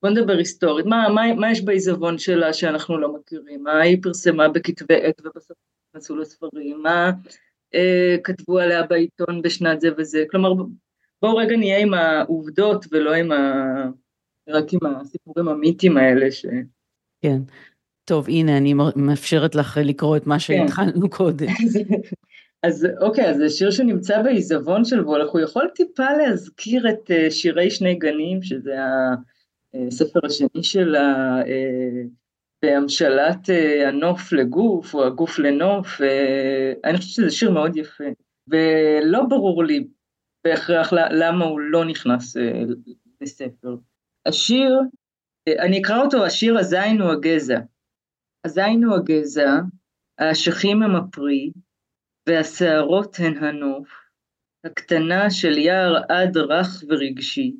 בוא 0.04 0.10
נדבר 0.10 0.38
היסטורית, 0.38 0.86
מה, 0.86 1.10
מה, 1.10 1.34
מה 1.34 1.52
יש 1.52 1.62
בעיזבון 1.62 2.18
שלה 2.18 2.54
שאנחנו 2.54 2.98
לא 2.98 3.14
מכירים, 3.14 3.64
מה 3.64 3.82
היא 3.82 3.98
פרסמה 4.04 4.50
בכתבי 4.50 4.96
עת 4.96 5.22
ובסוף 5.26 5.58
נכנסו 5.98 6.16
לספרים, 6.16 6.82
מה 6.84 7.12
אה, 7.76 8.16
כתבו 8.24 8.60
עליה 8.60 8.84
בעיתון 8.84 9.42
בשנת 9.42 9.82
זה 9.82 9.90
וזה, 9.98 10.24
כלומר 10.32 10.54
בואו 11.22 11.38
רגע 11.38 11.58
נהיה 11.58 11.80
עם 11.80 11.94
העובדות 11.94 12.86
ולא 12.92 13.14
עם 13.14 13.32
ה... 13.32 13.64
רק 14.50 14.74
עם 14.74 14.80
הסיפורים 14.96 15.48
המיתיים 15.48 15.98
האלה 15.98 16.32
ש... 16.32 16.46
כן. 17.22 17.38
טוב, 18.06 18.30
הנה, 18.30 18.58
אני 18.58 18.74
מאפשרת 18.96 19.56
לך 19.56 19.80
לקרוא 19.84 20.18
את 20.18 20.28
מה 20.28 20.36
כן. 20.36 20.40
שהתחלנו 20.40 21.02
כן. 21.02 21.18
קודם. 21.18 21.48
אז 22.64 22.88
אוקיי, 23.02 23.30
אז 23.30 23.38
זה 23.38 23.50
שיר 23.50 23.72
שנמצא 23.72 24.22
בעיזבון 24.22 24.86
של 24.86 25.02
וולך, 25.02 25.30
הוא 25.30 25.42
יכול 25.42 25.68
טיפה 25.76 26.12
להזכיר 26.18 26.90
את 26.90 27.12
אה, 27.12 27.32
שירי 27.32 27.72
שני 27.72 27.96
גנים, 27.96 28.42
שזה 28.42 28.76
הספר 29.88 30.20
השני 30.24 30.64
של 30.64 30.96
בהמשלת 32.62 33.50
אה, 33.50 33.88
הנוף 33.88 34.34
לגוף, 34.34 34.94
או 34.94 35.08
הגוף 35.08 35.40
לנוף, 35.40 36.02
אה, 36.02 36.74
אני 36.84 36.98
חושבת 36.98 37.12
שזה 37.14 37.30
שיר 37.30 37.52
מאוד 37.52 37.76
יפה. 37.76 38.04
ולא 38.48 39.24
ברור 39.30 39.64
לי 39.64 39.88
בהכרח 40.44 40.94
למה 40.94 41.46
הוא 41.46 41.60
לא 41.60 41.86
נכנס 41.86 42.38
אה, 42.38 42.64
לספר. 43.22 43.76
השיר, 44.26 44.80
אני 45.50 45.82
אקרא 45.82 46.02
אותו, 46.04 46.26
השיר 46.26 46.58
הזין 46.58 47.02
הוא 47.02 47.12
הגזע. 47.12 47.60
הזין 48.46 48.84
הוא 48.84 48.96
הגזע, 48.96 49.50
האשכים 50.20 50.84
הם 50.84 50.96
הפרי, 50.96 51.52
והשערות 52.28 53.18
הן 53.20 53.44
הנוף, 53.44 53.90
הקטנה 54.64 55.30
של 55.30 55.58
יער 55.58 55.96
עד 56.10 56.38
רך 56.38 56.84
ורגשי, 56.90 57.56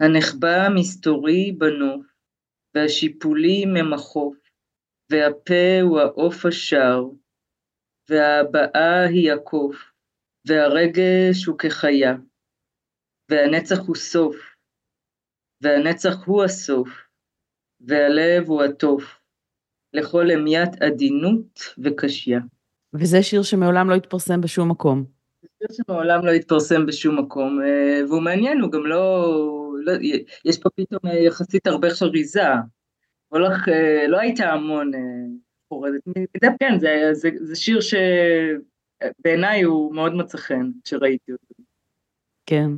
הנחבא 0.00 0.68
מסתורי 0.74 1.52
בנוף, 1.52 2.06
והשיפולים 2.74 3.76
הם 3.76 3.92
החוף, 3.92 4.36
והפה 5.10 5.80
הוא 5.82 6.00
העוף 6.00 6.46
השר, 6.46 7.02
והבאה 8.08 9.04
היא 9.04 9.32
הקוף, 9.32 9.76
והרגש 10.46 11.44
הוא 11.46 11.58
כחיה, 11.58 12.14
והנצח 13.30 13.78
הוא 13.86 13.96
סוף, 13.96 14.36
והנצח 15.62 16.24
הוא 16.26 16.44
הסוף, 16.44 16.88
והלב 17.80 18.48
הוא 18.48 18.62
התוף, 18.62 19.20
לכל 19.92 20.30
המיית 20.30 20.82
עדינות 20.82 21.60
וקשיה. 21.84 22.40
וזה 22.94 23.22
שיר 23.22 23.42
שמעולם 23.42 23.90
לא 23.90 23.94
התפרסם 23.94 24.40
בשום 24.40 24.70
מקום. 24.70 25.04
זה 25.42 25.48
שיר 25.58 25.84
שמעולם 25.86 26.26
לא 26.26 26.30
התפרסם 26.30 26.86
בשום 26.86 27.18
מקום, 27.18 27.60
אה, 27.62 28.00
והוא 28.08 28.22
מעניין, 28.22 28.60
הוא 28.60 28.72
גם 28.72 28.86
לא 28.86 29.24
יש 30.44 30.58
פה 30.58 30.70
פתאום 30.76 31.00
אה, 31.06 31.18
יחסית 31.18 31.66
הרבה 31.66 31.90
חריזה. 31.90 32.48
הולך, 33.28 33.68
אה, 33.68 34.08
לא 34.08 34.20
הייתה 34.20 34.52
המון 34.52 34.90
חורזת. 35.68 36.00
כן, 36.60 36.78
זה, 36.78 37.08
זה, 37.12 37.30
זה 37.40 37.56
שיר 37.56 37.78
שבעיניי 39.20 39.62
הוא 39.62 39.94
מאוד 39.94 40.14
מצא 40.14 40.38
חן 40.38 40.70
כשראיתי 40.84 41.32
אותו. 41.32 41.54
כן. 42.46 42.70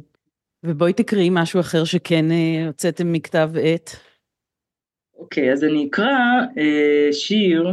ובואי 0.64 0.92
תקראי 0.92 1.28
משהו 1.33 1.61
אחר 1.61 1.85
שכן 1.85 2.25
הוצאתם 2.66 3.12
מכתב 3.12 3.50
עת. 3.62 3.90
אוקיי, 5.14 5.52
אז 5.52 5.64
אני 5.64 5.88
אקרא 5.88 6.07
אה, 6.59 7.09
שיר, 7.12 7.73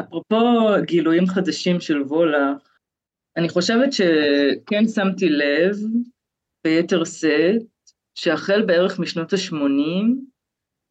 אפרופו 0.00 0.36
גילויים 0.86 1.26
חדשים 1.26 1.80
של 1.80 2.02
וולך, 2.02 2.78
אני 3.36 3.48
חושבת 3.48 3.92
שכן 3.92 4.88
שמתי 4.94 5.28
לב 5.28 5.76
ביתר 6.68 7.04
שאת, 7.04 7.62
שהחל 8.14 8.62
בערך 8.62 8.98
משנות 8.98 9.32
ה-80, 9.32 10.06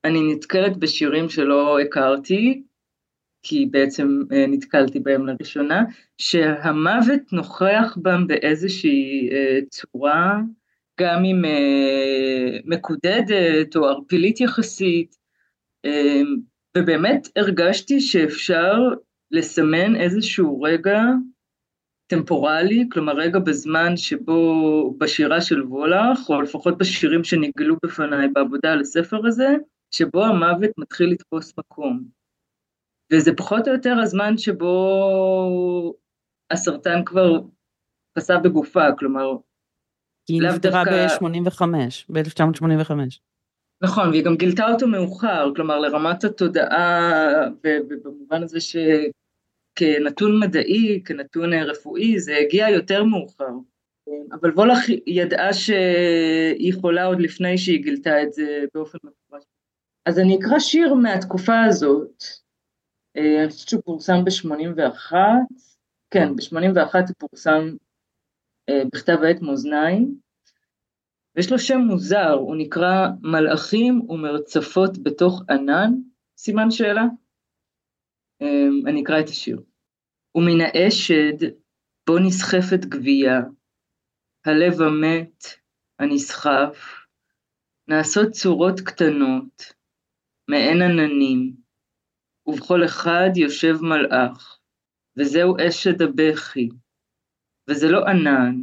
אני 0.04 0.34
נתקלת 0.34 0.78
בשירים 0.78 1.30
שלא 1.30 1.80
הכרתי, 1.80 2.64
כי 3.44 3.66
בעצם 3.66 4.20
אה, 4.32 4.46
נתקלתי 4.48 5.00
בהם 5.00 5.28
לראשונה, 5.28 5.84
שהמוות 6.18 7.34
נוכח 7.34 7.98
בם 8.02 8.28
באיזושהי 8.28 9.30
אה, 9.32 9.60
צורה, 9.70 10.40
גם 11.00 11.26
אם 11.26 11.46
אה, 11.46 12.60
מקודדת 12.66 13.76
או 13.76 13.86
ערפילית 13.86 14.42
יחסית, 14.42 15.16
ובאמת 16.78 17.28
הרגשתי 17.36 18.02
שאפשר 18.02 18.74
לסמן 19.32 19.96
איזשהו 19.96 20.62
רגע 20.62 21.02
טמפורלי, 22.08 22.88
כלומר 22.92 23.14
רגע 23.14 23.40
בזמן 23.40 23.98
שבו 23.98 24.94
בשירה 24.98 25.42
של 25.42 25.64
וולך, 25.64 26.30
או 26.30 26.42
לפחות 26.42 26.78
בשירים 26.78 27.24
שנגלו 27.24 27.76
בפניי 27.86 28.28
בעבודה 28.28 28.74
על 28.74 28.80
הספר 28.80 29.28
הזה, 29.28 29.56
שבו 29.92 30.26
המוות 30.26 30.72
מתחיל 30.78 31.12
לתפוס 31.12 31.54
מקום. 31.58 32.04
וזה 33.14 33.32
פחות 33.38 33.68
או 33.68 33.74
יותר 33.74 34.00
הזמן 34.00 34.38
שבו 34.38 34.74
הסרטן 36.52 37.06
כבר 37.06 37.40
פסע 38.18 38.38
בגופה, 38.38 38.92
כלומר, 39.00 39.32
היא 40.28 40.42
נפטרה 40.42 40.84
ב-85, 40.86 41.62
ב-1985. 42.10 42.92
נכון, 43.84 44.10
והיא 44.10 44.26
גם 44.26 44.36
גילתה 44.36 44.72
אותו 44.72 44.88
מאוחר, 44.88 45.52
כלומר 45.56 45.80
לרמת 45.80 46.24
התודעה, 46.24 47.48
ובמובן 47.64 48.44
הזה 48.44 48.62
שכנתון 49.78 50.40
מדעי, 50.40 51.02
כנתון 51.06 51.54
רפואי, 51.54 52.20
זה 52.20 52.38
הגיע 52.38 52.70
יותר 52.70 53.04
מאוחר. 53.04 53.50
אבל 54.32 54.52
וולך 54.52 54.78
ידעה 55.08 55.54
שהיא 55.54 56.74
חולה 56.82 57.06
עוד 57.06 57.22
לפני 57.22 57.58
שהיא 57.58 57.84
גילתה 57.84 58.24
את 58.24 58.34
זה 58.34 58.66
באופן 58.74 58.98
מפורש. 59.04 59.44
אז 60.06 60.20
אני 60.20 60.38
אקרא 60.40 60.60
שיר 60.60 60.94
מהתקופה 60.94 61.64
הזאת, 61.64 62.24
אני 63.18 63.50
חושבת 63.50 63.70
שהוא 63.70 63.82
פורסם 63.86 64.24
ב-81, 64.26 65.14
כן, 66.12 66.36
ב-81 66.36 66.94
הוא 66.94 67.16
פורסם 67.18 67.76
בכתב 68.70 69.18
העת 69.24 69.42
מאזניים, 69.42 70.16
ויש 71.36 71.52
לו 71.52 71.60
שם 71.60 71.78
מוזר, 71.78 72.32
הוא 72.32 72.56
נקרא 72.56 73.08
מלאכים 73.22 74.02
ומרצפות 74.10 75.04
בתוך 75.04 75.44
ענן, 75.50 75.92
סימן 76.38 76.72
שאלה. 76.72 77.04
אני 78.86 79.04
אקרא 79.04 79.20
את 79.20 79.30
השיר. 79.30 79.62
ומן 80.38 80.62
האשד 80.62 81.48
בו 82.08 82.20
נסחפת 82.20 82.86
גבייה, 82.86 83.40
הלב 84.46 84.82
המת, 84.82 85.44
הנסחף, 86.00 87.06
נעשות 87.88 88.32
צורות 88.32 88.80
קטנות, 88.80 89.74
מעין 90.50 90.82
עננים, 90.82 91.56
ובכל 92.48 92.86
אחד 92.86 93.30
יושב 93.36 93.76
מלאך, 93.82 94.60
וזהו 95.18 95.56
אשד 95.68 96.02
הבכי, 96.02 96.70
וזה 97.70 97.88
לא 97.92 98.06
ענן, 98.06 98.56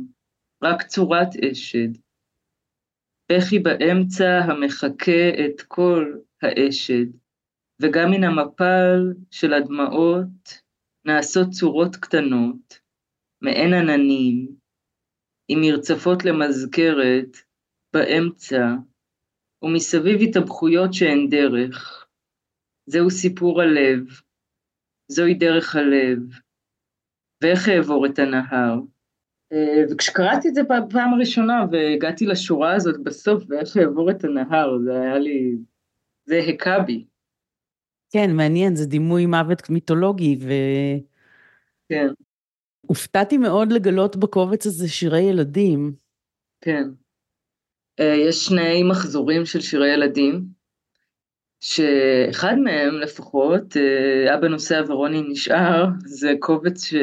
רק 0.64 0.82
צורת 0.82 1.28
אשד. 1.52 1.88
בכי 3.32 3.58
באמצע 3.58 4.38
המחקה 4.44 5.28
את 5.44 5.60
כל 5.68 6.12
האשד, 6.42 7.06
וגם 7.82 8.10
מן 8.10 8.24
המפל 8.24 9.12
של 9.30 9.52
הדמעות 9.52 10.63
נעשות 11.04 11.50
צורות 11.50 11.96
קטנות, 11.96 12.78
מעין 13.42 13.74
עננים, 13.74 14.56
עם 15.48 15.60
מרצפות 15.60 16.24
למזכרת 16.24 17.36
באמצע, 17.92 18.74
ומסביב 19.62 20.20
התהפכויות 20.22 20.94
שאין 20.94 21.28
דרך. 21.30 22.06
זהו 22.86 23.10
סיפור 23.10 23.62
הלב, 23.62 24.06
זוהי 25.08 25.34
דרך 25.34 25.76
הלב, 25.76 26.18
ואיך 27.42 27.68
אעבור 27.68 28.06
את 28.06 28.18
הנהר. 28.18 28.80
אה, 29.52 29.82
וכשקראתי 29.90 30.48
את 30.48 30.54
זה 30.54 30.62
בפעם 30.62 31.14
הראשונה 31.14 31.66
והגעתי 31.72 32.26
לשורה 32.26 32.74
הזאת 32.74 33.02
בסוף, 33.02 33.44
ואיך 33.48 33.76
אעבור 33.76 34.10
את 34.10 34.24
הנהר, 34.24 34.78
זה 34.84 35.00
היה 35.00 35.18
לי, 35.18 35.56
זה 36.24 36.38
הכה 36.48 36.78
בי. 36.78 37.06
כן, 38.14 38.36
מעניין, 38.36 38.74
זה 38.74 38.86
דימוי 38.86 39.26
מוות 39.26 39.70
מיתולוגי, 39.70 40.38
ו... 40.40 40.52
כן. 41.88 42.06
הופתעתי 42.80 43.38
מאוד 43.38 43.72
לגלות 43.72 44.16
בקובץ 44.16 44.66
הזה 44.66 44.88
שירי 44.88 45.20
ילדים. 45.20 45.92
כן. 46.60 46.88
אה, 48.00 48.14
יש 48.28 48.36
שני 48.36 48.82
מחזורים 48.82 49.46
של 49.46 49.60
שירי 49.60 49.88
ילדים, 49.88 50.44
שאחד 51.60 52.54
מהם 52.58 52.94
לפחות, 53.00 53.76
אה, 53.76 54.34
אבא 54.34 54.48
נוסע 54.48 54.82
ורוני 54.88 55.22
נשאר, 55.28 55.86
זה 56.04 56.32
קובץ, 56.40 56.84
ש... 56.84 56.94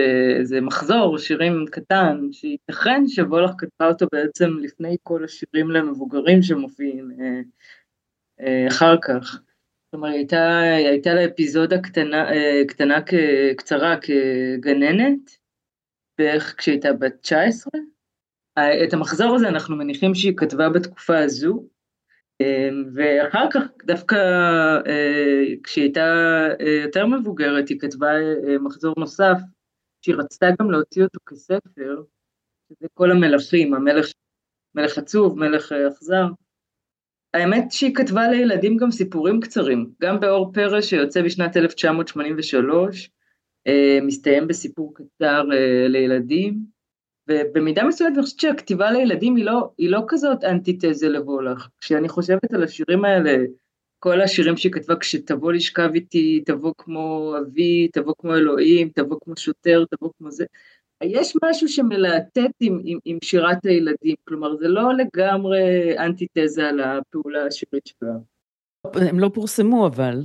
זה 0.41 0.62
מחזור 0.62 1.17
שירים 1.17 1.65
קטן, 1.71 2.27
שייתכן 2.31 3.03
שוולך 3.07 3.51
כתבה 3.57 3.88
אותו 3.88 4.05
בעצם 4.12 4.49
לפני 4.62 4.97
כל 5.03 5.23
השירים 5.23 5.71
למבוגרים 5.71 6.41
שמופיעים 6.41 7.12
אה, 8.41 8.67
אחר 8.67 8.95
כך. 9.01 9.41
כלומר, 9.91 10.08
היא 10.08 10.17
הייתה, 10.17 10.60
הייתה 10.60 11.13
לה 11.13 11.25
אפיזודה 11.25 11.82
קטנה, 11.82 12.30
קטנה 12.67 12.99
קצרה 13.58 13.95
כגננת, 13.97 15.38
בערך 16.17 16.56
כשהייתה 16.58 16.93
בת 16.93 17.13
19. 17.21 17.71
את 18.60 18.93
המחזור 18.93 19.36
הזה 19.36 19.47
אנחנו 19.47 19.75
מניחים 19.75 20.15
שהיא 20.15 20.34
כתבה 20.38 20.69
בתקופה 20.69 21.17
הזו, 21.17 21.67
ואחר 22.93 23.47
כך 23.54 23.62
דווקא 23.86 24.15
אה, 24.88 25.43
כשהיא 25.63 25.84
הייתה 25.84 26.01
אה, 26.60 26.82
יותר 26.84 27.06
מבוגרת 27.06 27.69
היא 27.69 27.80
כתבה 27.80 28.12
אה, 28.12 28.58
מחזור 28.60 28.93
נוסף, 28.97 29.38
שהיא 30.01 30.15
רצתה 30.15 30.45
גם 30.60 30.71
להוציא 30.71 31.04
אותו 31.04 31.19
כספר, 31.25 32.04
שזה 32.69 32.88
כל 32.93 33.12
המלכים, 33.12 33.73
המלך 33.73 34.12
מלך 34.75 34.97
עצוב, 34.97 35.39
מלך 35.39 35.71
אכזר. 35.71 36.25
האמת 37.33 37.71
שהיא 37.71 37.95
כתבה 37.95 38.27
לילדים 38.27 38.77
גם 38.77 38.91
סיפורים 38.91 39.39
קצרים, 39.39 39.89
גם 40.01 40.19
באור 40.19 40.53
פרא 40.53 40.81
שיוצא 40.81 41.21
בשנת 41.21 41.57
1983, 41.57 43.09
מסתיים 44.01 44.47
בסיפור 44.47 44.93
קצר 44.95 45.43
לילדים, 45.87 46.59
ובמידה 47.29 47.83
מסוימת 47.83 48.13
אני 48.15 48.23
חושבת 48.23 48.39
שהכתיבה 48.39 48.91
לילדים 48.91 49.35
היא 49.35 49.45
לא, 49.45 49.69
היא 49.77 49.89
לא 49.89 50.01
כזאת 50.07 50.43
אנטיתזה 50.43 51.09
לבולך. 51.09 51.67
כשאני 51.81 52.09
חושבת 52.09 52.53
על 52.53 52.63
השירים 52.63 53.05
האלה, 53.05 53.45
כל 53.99 54.21
השירים 54.21 54.57
שהיא 54.57 54.71
כתבה, 54.71 54.95
כשתבוא 54.95 55.53
לשכב 55.53 55.89
איתי, 55.93 56.43
תבוא 56.45 56.73
כמו 56.77 57.35
אבי, 57.39 57.87
תבוא 57.93 58.13
כמו 58.17 58.35
אלוהים, 58.35 58.89
תבוא 58.89 59.17
כמו 59.23 59.37
שוטר, 59.37 59.83
תבוא 59.89 60.09
כמו 60.17 60.31
זה, 60.31 60.45
יש 61.01 61.33
משהו 61.43 61.67
שמלהטט 61.67 62.55
עם, 62.59 62.81
עם, 62.83 62.99
עם 63.05 63.17
שירת 63.23 63.65
הילדים, 63.65 64.15
כלומר 64.27 64.55
זה 64.55 64.67
לא 64.67 64.93
לגמרי 64.93 65.95
אנטיתזה 65.99 66.69
על 66.69 66.79
הפעולה 66.79 67.45
השירית 67.45 67.87
שלה. 67.87 68.13
הם 69.09 69.19
לא 69.19 69.31
פורסמו 69.33 69.87
אבל. 69.87 70.23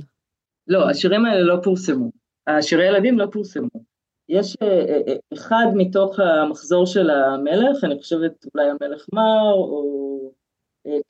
לא, 0.67 0.89
השירים 0.89 1.25
האלה 1.25 1.41
לא 1.41 1.59
פורסמו. 1.63 2.11
השירי 2.47 2.87
ילדים 2.87 3.19
לא 3.19 3.27
פורסמו. 3.31 3.69
יש 4.29 4.57
אה, 4.61 4.67
אה, 4.67 5.01
אה, 5.07 5.15
אחד 5.33 5.65
מתוך 5.75 6.19
המחזור 6.19 6.85
של 6.85 7.09
המלך, 7.09 7.83
אני 7.83 7.97
חושבת 7.97 8.45
אולי 8.55 8.69
המלך 8.69 9.05
מר, 9.13 9.53
או 9.53 10.33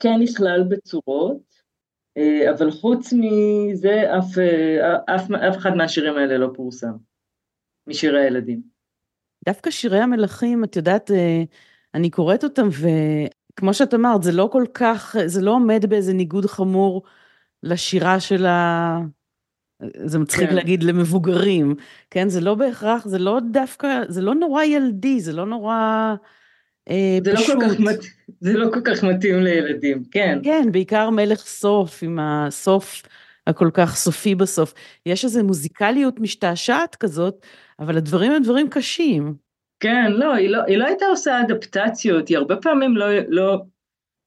כן 0.00 0.20
נכלל 0.22 0.62
בצורות, 0.68 1.58
אבל 2.50 2.70
חוץ 2.70 3.12
מזה 3.12 4.18
אף, 4.18 4.38
אף, 5.14 5.30
אף 5.30 5.56
אחד 5.56 5.70
מהשירים 5.76 6.16
האלה 6.16 6.38
לא 6.38 6.48
פורסם, 6.54 6.92
משירי 7.86 8.20
הילדים. 8.20 8.77
דווקא 9.46 9.70
שירי 9.70 10.00
המלכים, 10.00 10.64
את 10.64 10.76
יודעת, 10.76 11.10
אני 11.94 12.10
קוראת 12.10 12.44
אותם, 12.44 12.68
וכמו 12.68 13.74
שאת 13.74 13.94
אמרת, 13.94 14.22
זה 14.22 14.32
לא 14.32 14.48
כל 14.52 14.64
כך, 14.74 15.16
זה 15.26 15.42
לא 15.42 15.50
עומד 15.50 15.86
באיזה 15.88 16.12
ניגוד 16.12 16.46
חמור 16.46 17.02
לשירה 17.62 18.20
של 18.20 18.46
ה... 18.46 18.98
זה 20.04 20.18
מצחיק 20.18 20.48
כן. 20.48 20.54
להגיד 20.54 20.82
למבוגרים, 20.82 21.74
כן? 22.10 22.28
זה 22.28 22.40
לא 22.40 22.54
בהכרח, 22.54 23.06
זה 23.08 23.18
לא 23.18 23.38
דווקא, 23.52 24.02
זה 24.08 24.22
לא 24.22 24.34
נורא 24.34 24.62
ילדי, 24.62 25.20
זה 25.20 25.32
לא 25.32 25.46
נורא 25.46 26.14
אה, 26.90 27.18
זה 27.24 27.36
פשוט. 27.36 27.48
לא 27.48 27.60
כל 27.60 27.74
כך 27.74 27.80
מת... 27.80 27.98
זה 28.40 28.52
לא 28.52 28.70
כל 28.72 28.80
כך 28.84 29.04
מתאים 29.04 29.42
לילדים, 29.42 30.02
כן. 30.10 30.38
כן, 30.42 30.68
בעיקר 30.72 31.10
מלך 31.10 31.38
סוף, 31.38 32.02
עם 32.02 32.18
הסוף 32.22 33.02
הכל 33.48 33.70
כך 33.74 33.96
סופי 33.96 34.34
בסוף. 34.34 34.74
יש 35.06 35.24
איזו 35.24 35.44
מוזיקליות 35.44 36.20
משתעשעת 36.20 36.96
כזאת, 36.96 37.46
אבל 37.78 37.96
הדברים 37.96 38.32
הם 38.32 38.42
דברים 38.42 38.70
קשים. 38.70 39.34
כן, 39.80 40.12
לא, 40.12 40.34
היא 40.34 40.50
לא, 40.50 40.62
היא 40.66 40.78
לא 40.78 40.84
הייתה 40.84 41.06
עושה 41.06 41.40
אדפטציות, 41.40 42.28
היא 42.28 42.38
הרבה 42.38 42.56
פעמים 42.56 42.96
לא, 42.96 43.06
לא, 43.28 43.62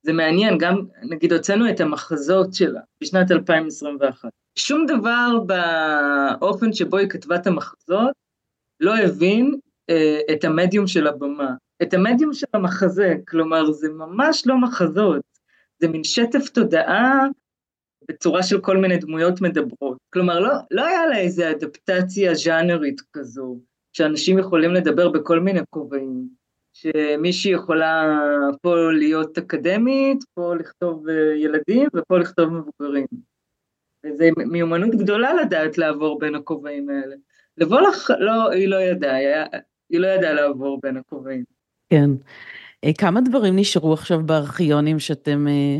זה 0.04 0.14
מעניין, 0.14 0.58
גם 0.58 0.82
נגיד 1.04 1.34
הוצאנו 1.34 1.70
את 1.70 1.80
המחזות 1.80 2.54
שלה 2.54 2.82
בשנת 3.02 3.32
2021. 3.32 4.30
שום 4.56 4.86
דבר 4.86 5.40
באופן 5.46 6.74
שבו 6.74 6.98
היא 6.98 7.10
כתבה 7.10 7.36
את 7.36 7.48
המחזות 7.48 8.12
לא 8.80 8.98
הבין 8.98 9.56
אה, 9.90 10.20
את 10.34 10.44
המדיום 10.44 10.88
של 10.88 11.08
הבמה, 11.08 11.54
את 11.82 11.94
המדיום 11.94 12.34
של 12.34 12.46
המחזה, 12.54 13.16
כלומר 13.28 13.72
זה 13.72 13.90
ממש 13.90 14.44
לא 14.46 14.58
מחזות, 14.58 15.22
זה 15.80 15.88
מין 15.88 16.04
שטף 16.04 16.50
תודעה 16.50 17.28
בצורה 18.08 18.44
של 18.44 18.60
כל 18.60 18.78
מיני 18.78 18.98
דמויות 18.98 19.42
מדברות. 19.42 19.98
כלומר 20.14 20.40
לא, 20.40 20.54
לא 20.72 20.86
היה 20.86 21.08
לה 21.08 21.20
איזה 21.20 21.52
אדפטציה 21.52 22.36
ז'אנרית 22.36 23.02
כזו, 23.14 23.60
שאנשים 23.94 24.40
יכולים 24.40 24.74
לדבר 24.74 25.10
בכל 25.10 25.40
מיני 25.40 25.60
כובעים. 25.70 26.42
שמישהי 26.74 27.52
יכולה 27.52 28.20
פה 28.62 28.92
להיות 28.92 29.38
אקדמית, 29.38 30.24
פה 30.34 30.56
לכתוב 30.56 31.10
אה, 31.10 31.36
ילדים 31.36 31.88
ופה 31.96 32.18
לכתוב 32.18 32.50
מבוגרים. 32.50 33.06
וזו 34.06 34.26
מיומנות 34.38 34.96
גדולה 34.96 35.34
לדעת 35.34 35.78
לעבור 35.78 36.20
בין 36.20 36.36
הכובעים 36.36 36.90
האלה. 36.90 37.16
לבולך 37.58 38.12
לא, 38.20 38.50
היא 38.50 38.68
לא 38.68 38.76
ידעה, 38.76 39.18
היא 39.90 40.00
לא 40.00 40.08
ידעה 40.08 40.34
לעבור 40.34 40.80
בין 40.84 40.98
הכובעים. 40.98 41.44
כן. 41.90 42.10
אה, 42.84 42.94
כמה 42.98 43.22
דברים 43.22 43.56
נשארו 43.56 43.94
עכשיו 43.94 44.20
בארכיונים 44.26 45.00
שאתם 45.00 45.48
אה, 45.48 45.80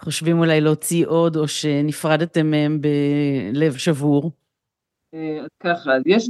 חושבים 0.00 0.38
אולי 0.38 0.60
להוציא 0.60 1.06
עוד, 1.06 1.36
או 1.36 1.48
שנפרדתם 1.48 2.50
מהם 2.50 2.80
בלב 2.80 3.76
שבור? 3.76 4.30
אז 5.12 5.48
ככה, 5.60 5.94
אז 5.96 6.02
יש, 6.06 6.28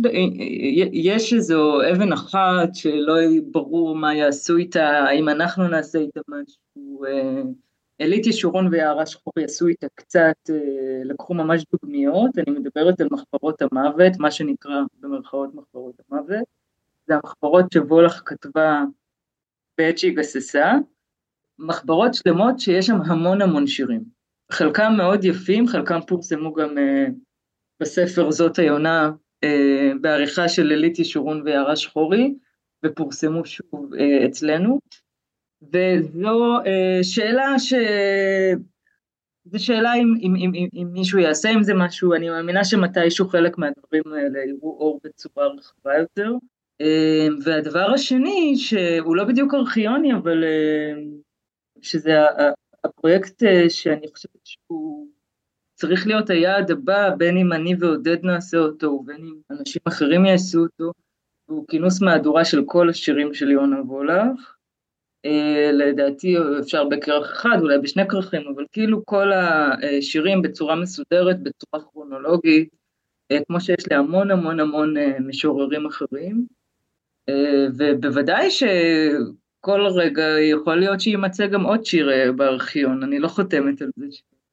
יש 0.92 1.32
איזו 1.32 1.78
אבן 1.92 2.12
אחת 2.12 2.74
שלא 2.74 3.14
ברור 3.50 3.96
מה 3.96 4.14
יעשו 4.14 4.56
איתה, 4.56 4.88
האם 4.88 5.28
אנחנו 5.28 5.68
נעשה 5.68 5.98
איתה 5.98 6.20
משהו, 6.28 7.04
אלית 8.00 8.26
ישורון 8.26 8.68
ויערה 8.70 9.06
שחורי 9.06 9.44
עשו 9.44 9.66
איתה 9.66 9.86
קצת, 9.94 10.36
אה, 10.50 11.04
לקחו 11.04 11.34
ממש 11.34 11.64
דוגמיות, 11.72 12.30
אני 12.38 12.58
מדברת 12.58 13.00
על 13.00 13.08
מחברות 13.10 13.62
המוות, 13.62 14.12
מה 14.18 14.30
שנקרא 14.30 14.76
במרכאות 15.00 15.54
מחברות 15.54 15.94
המוות, 16.10 16.44
זה 17.06 17.14
המחברות 17.14 17.72
שוולך 17.72 18.22
כתבה 18.24 18.84
בעת 19.78 19.98
שהיא 19.98 20.16
גססה, 20.16 20.72
מחברות 21.60 22.14
שלמות 22.14 22.60
שיש 22.60 22.86
שם 22.86 22.96
המון 23.06 23.42
המון 23.42 23.66
שירים, 23.66 24.04
חלקם 24.52 24.92
מאוד 24.96 25.24
יפים, 25.24 25.66
חלקם 25.66 26.00
פורסמו 26.06 26.52
גם 26.54 26.68
uh, 26.78 27.12
בספר 27.80 28.30
זאת 28.30 28.58
היונה 28.58 29.10
uh, 29.44 29.48
בעריכה 30.00 30.48
של 30.48 30.72
אלית 30.72 30.98
ישורון 30.98 31.42
ויערה 31.44 31.76
שחורי, 31.76 32.34
ופורסמו 32.84 33.44
שוב 33.44 33.94
uh, 33.94 34.26
אצלנו. 34.26 34.78
וזו 35.62 36.58
uh, 36.58 37.02
שאלה 37.02 37.58
ש... 37.58 37.74
זו 39.44 39.64
שאלה 39.64 39.94
אם, 39.94 40.14
אם, 40.20 40.34
אם, 40.36 40.52
אם, 40.54 40.68
אם 40.74 40.88
מישהו 40.92 41.18
יעשה 41.18 41.50
עם 41.50 41.62
זה 41.62 41.74
משהו, 41.74 42.14
אני 42.14 42.28
מאמינה 42.28 42.64
שמתישהו 42.64 43.28
חלק 43.28 43.58
מהדברים 43.58 44.02
האלה 44.06 44.38
יראו 44.48 44.76
אור 44.80 45.00
בצורה 45.04 45.46
רחבה 45.46 45.98
יותר. 45.98 46.32
והדבר 47.44 47.90
השני, 47.94 48.56
שהוא 48.56 49.16
לא 49.16 49.24
בדיוק 49.24 49.54
ארכיוני, 49.54 50.14
אבל 50.14 50.44
שזה 51.82 52.12
הפרויקט 52.84 53.42
שאני 53.68 54.08
חושבת 54.08 54.40
שהוא 54.44 55.08
צריך 55.74 56.06
להיות 56.06 56.30
היעד 56.30 56.70
הבא, 56.70 57.10
בין 57.18 57.36
אם 57.36 57.52
אני 57.52 57.74
ועודד 57.78 58.24
נעשה 58.24 58.58
אותו, 58.58 58.86
ובין 58.86 59.16
אם 59.16 59.34
אנשים 59.50 59.82
אחרים 59.88 60.26
יעשו 60.26 60.60
אותו, 60.60 60.92
הוא 61.46 61.64
כינוס 61.68 62.02
מהדורה 62.02 62.44
של 62.44 62.62
כל 62.66 62.90
השירים 62.90 63.34
של 63.34 63.50
יונה 63.50 63.80
וולך. 63.82 64.54
Uh, 65.26 65.72
לדעתי 65.72 66.36
אפשר 66.60 66.84
בכרך 66.84 67.30
אחד, 67.30 67.56
אולי 67.60 67.78
בשני 67.78 68.08
כרכים, 68.08 68.42
אבל 68.54 68.64
כאילו 68.72 69.06
כל 69.06 69.32
השירים 69.32 70.42
בצורה 70.42 70.76
מסודרת, 70.76 71.36
בצורה 71.42 71.84
כרונולוגית, 71.84 72.68
uh, 73.32 73.36
כמו 73.46 73.60
שיש 73.60 73.84
להמון 73.90 74.30
המון 74.30 74.60
המון 74.60 74.94
משוררים 75.20 75.86
אחרים. 75.86 76.46
ובוודאי 77.78 78.48
שכל 79.60 79.86
רגע 79.86 80.22
יכול 80.40 80.76
להיות 80.76 81.00
שיימצא 81.00 81.46
גם 81.46 81.64
עוד 81.64 81.84
שיר 81.84 82.32
בארכיון, 82.36 83.02
אני 83.02 83.18
לא 83.18 83.28
חותמת 83.28 83.82
על 83.82 83.90
זה, 83.96 84.06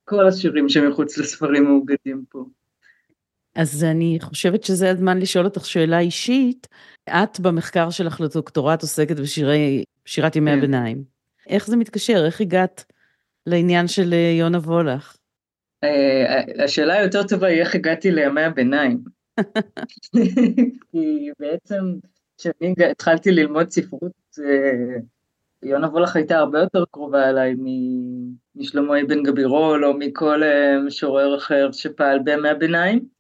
כל 0.05 0.27
השירים 0.27 0.69
שמחוץ 0.69 1.17
לספרים 1.17 1.63
מאוגדים 1.63 2.23
פה. 2.29 2.45
אז 3.55 3.83
אני 3.83 4.17
חושבת 4.21 4.63
שזה 4.63 4.89
הזמן 4.89 5.17
לשאול 5.17 5.45
אותך 5.45 5.65
שאלה 5.65 5.99
אישית. 5.99 6.67
את 7.09 7.39
במחקר 7.39 7.89
שלך 7.89 8.21
לדוקטורט 8.21 8.81
עוסקת 8.81 9.15
בשירת 10.05 10.35
ימי 10.35 10.51
כן. 10.51 10.57
הביניים. 10.57 11.03
איך 11.47 11.67
זה 11.67 11.77
מתקשר? 11.77 12.25
איך 12.25 12.41
הגעת 12.41 12.85
לעניין 13.45 13.87
של 13.87 14.13
אה, 14.13 14.35
יונה 14.39 14.57
וולך? 14.57 15.17
אה, 15.83 16.63
השאלה 16.63 16.93
היותר 16.93 17.23
טובה 17.23 17.47
היא 17.47 17.61
איך 17.61 17.75
הגעתי 17.75 18.11
לימי 18.11 18.41
הביניים. 18.41 18.99
כי 20.91 21.29
בעצם 21.39 21.83
כשאני 22.37 22.73
התחלתי 22.91 23.31
ללמוד 23.31 23.69
ספרות, 23.69 24.03
אה, 24.03 24.09
יונה 25.63 25.87
וולך 25.87 26.15
הייתה 26.15 26.37
הרבה 26.37 26.59
יותר 26.59 26.83
קרובה 26.91 27.29
אליי 27.29 27.55
משלמה 28.55 29.01
אבן 29.01 29.23
גבירול 29.23 29.85
או 29.85 29.93
מכל 29.93 30.41
משורר 30.85 31.37
אחר 31.37 31.71
שפעל 31.71 32.19
בימי 32.19 32.49
הביניים. 32.49 33.17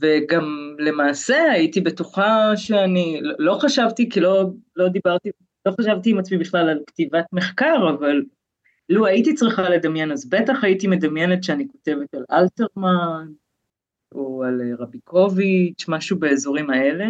וגם 0.00 0.76
למעשה 0.78 1.42
הייתי 1.52 1.80
בטוחה 1.80 2.56
שאני, 2.56 3.20
לא 3.38 3.58
חשבתי, 3.60 4.08
כי 4.08 4.20
לא, 4.20 4.50
לא 4.76 4.88
דיברתי, 4.88 5.30
לא 5.66 5.72
חשבתי 5.80 6.10
עם 6.10 6.18
עצמי 6.18 6.38
בכלל 6.38 6.68
על 6.68 6.80
כתיבת 6.86 7.24
מחקר, 7.32 7.90
אבל 7.98 8.22
לו 8.88 9.06
הייתי 9.06 9.34
צריכה 9.34 9.68
לדמיין, 9.68 10.12
אז 10.12 10.30
בטח 10.30 10.64
הייתי 10.64 10.86
מדמיינת 10.86 11.44
שאני 11.44 11.68
כותבת 11.68 12.14
על 12.14 12.24
אלתרמן, 12.32 13.28
או 14.14 14.44
על 14.44 14.60
אה, 14.60 14.76
רביקוביץ', 14.78 15.84
משהו 15.88 16.18
באזורים 16.18 16.70
האלה, 16.70 17.06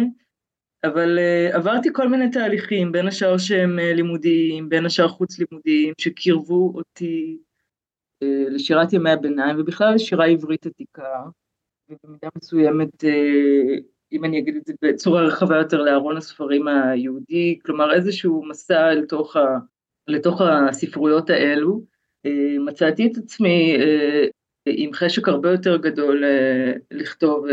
אבל 0.83 1.17
uh, 1.17 1.55
עברתי 1.55 1.89
כל 1.93 2.07
מיני 2.07 2.31
תהליכים, 2.31 2.91
בין 2.91 3.07
השאר 3.07 3.37
שהם 3.37 3.79
uh, 3.79 3.95
לימודיים, 3.95 4.69
בין 4.69 4.85
השאר 4.85 5.07
חוץ 5.07 5.39
לימודיים, 5.39 5.93
שקירבו 5.97 6.73
אותי 6.75 7.37
uh, 8.23 8.49
לשירת 8.49 8.93
ימי 8.93 9.11
הביניים, 9.11 9.59
ובכלל 9.59 9.93
לשירה 9.95 10.25
עברית 10.25 10.65
עתיקה. 10.65 11.23
ובמידה 11.91 12.27
מסוימת, 12.37 13.03
אה, 13.03 13.75
אם 14.11 14.25
אני 14.25 14.39
אגיד 14.39 14.55
את 14.55 14.65
זה 14.65 14.73
בצורה 14.81 15.21
רחבה 15.21 15.57
יותר, 15.57 15.81
לארון 15.81 16.17
הספרים 16.17 16.67
היהודי, 16.67 17.59
כלומר 17.65 17.93
איזשהו 17.93 18.43
מסע 18.49 18.93
לתוך, 18.93 19.35
ה, 19.35 19.57
לתוך 20.07 20.41
הספרויות 20.41 21.29
האלו. 21.29 21.81
אה, 22.25 22.55
מצאתי 22.59 23.07
את 23.07 23.17
עצמי 23.17 23.75
אה, 23.79 24.25
עם 24.65 24.93
חשק 24.93 25.27
הרבה 25.27 25.51
יותר 25.51 25.77
גדול 25.77 26.23
לכתוב 26.91 27.45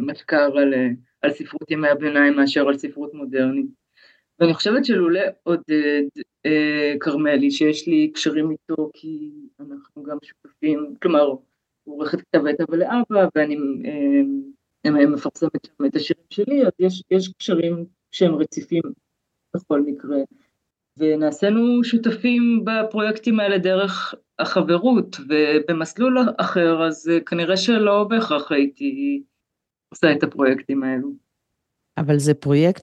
מחקר 0.00 0.50
על, 0.58 0.74
על 1.22 1.32
ספרות 1.32 1.70
ימי 1.70 1.88
הביניים 1.88 2.36
מאשר 2.36 2.68
על 2.68 2.78
ספרות 2.78 3.14
מודרנית. 3.14 3.66
ואני 4.38 4.54
חושבת 4.54 4.84
שלולא 4.84 5.20
עודד 5.42 6.02
כרמלי, 7.00 7.50
שיש 7.50 7.88
לי 7.88 8.10
קשרים 8.14 8.50
איתו 8.50 8.90
כי 8.94 9.30
אנחנו 9.60 10.02
גם 10.02 10.16
שותפים, 10.22 10.94
כלומר 11.02 11.22
הוא 11.84 11.96
עורך 11.96 12.14
את 12.14 12.20
כתב 12.20 12.46
עת 12.46 12.60
אבא 12.60 12.76
לאבא, 12.76 13.28
ואני 13.34 13.56
אה, 14.86 15.06
מפרסמת 15.06 15.64
שם 15.66 15.84
את 15.86 15.96
השירים 15.96 16.24
שלי, 16.30 16.62
אז 16.62 16.72
יש, 16.78 17.02
יש 17.10 17.32
קשרים 17.38 17.84
שהם 18.10 18.34
רציפים 18.34 18.82
בכל 19.56 19.80
מקרה. 19.80 20.16
ונעשינו 20.96 21.84
שותפים 21.84 22.64
בפרויקטים 22.64 23.40
האלה 23.40 23.58
דרך 23.58 24.14
החברות, 24.38 25.16
ובמסלול 25.28 26.18
אחר, 26.36 26.86
אז 26.86 27.10
כנראה 27.26 27.56
שלא 27.56 28.04
בהכרח 28.04 28.52
הייתי 28.52 29.22
עושה 29.88 30.12
את 30.12 30.22
הפרויקטים 30.22 30.82
האלו. 30.82 31.08
אבל 31.98 32.18
זה 32.18 32.34
פרויקט 32.34 32.82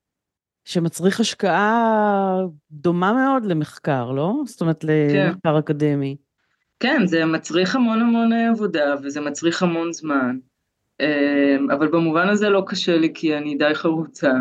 שמצריך 0.65 1.19
השקעה 1.19 2.35
דומה 2.71 3.13
מאוד 3.13 3.45
למחקר, 3.45 4.11
לא? 4.11 4.33
זאת 4.45 4.61
אומרת, 4.61 4.81
כן. 4.81 5.25
למחקר 5.27 5.51
כן. 5.51 5.57
אקדמי. 5.57 6.15
כן, 6.79 7.05
זה 7.05 7.25
מצריך 7.25 7.75
המון 7.75 8.01
המון 8.01 8.33
עבודה 8.33 8.95
וזה 9.03 9.21
מצריך 9.21 9.63
המון 9.63 9.93
זמן, 9.93 10.37
אמ, 10.99 11.71
אבל 11.71 11.87
במובן 11.87 12.29
הזה 12.29 12.49
לא 12.49 12.63
קשה 12.67 12.97
לי 12.97 13.11
כי 13.13 13.37
אני 13.37 13.55
די 13.55 13.73
חרוצה. 13.73 14.33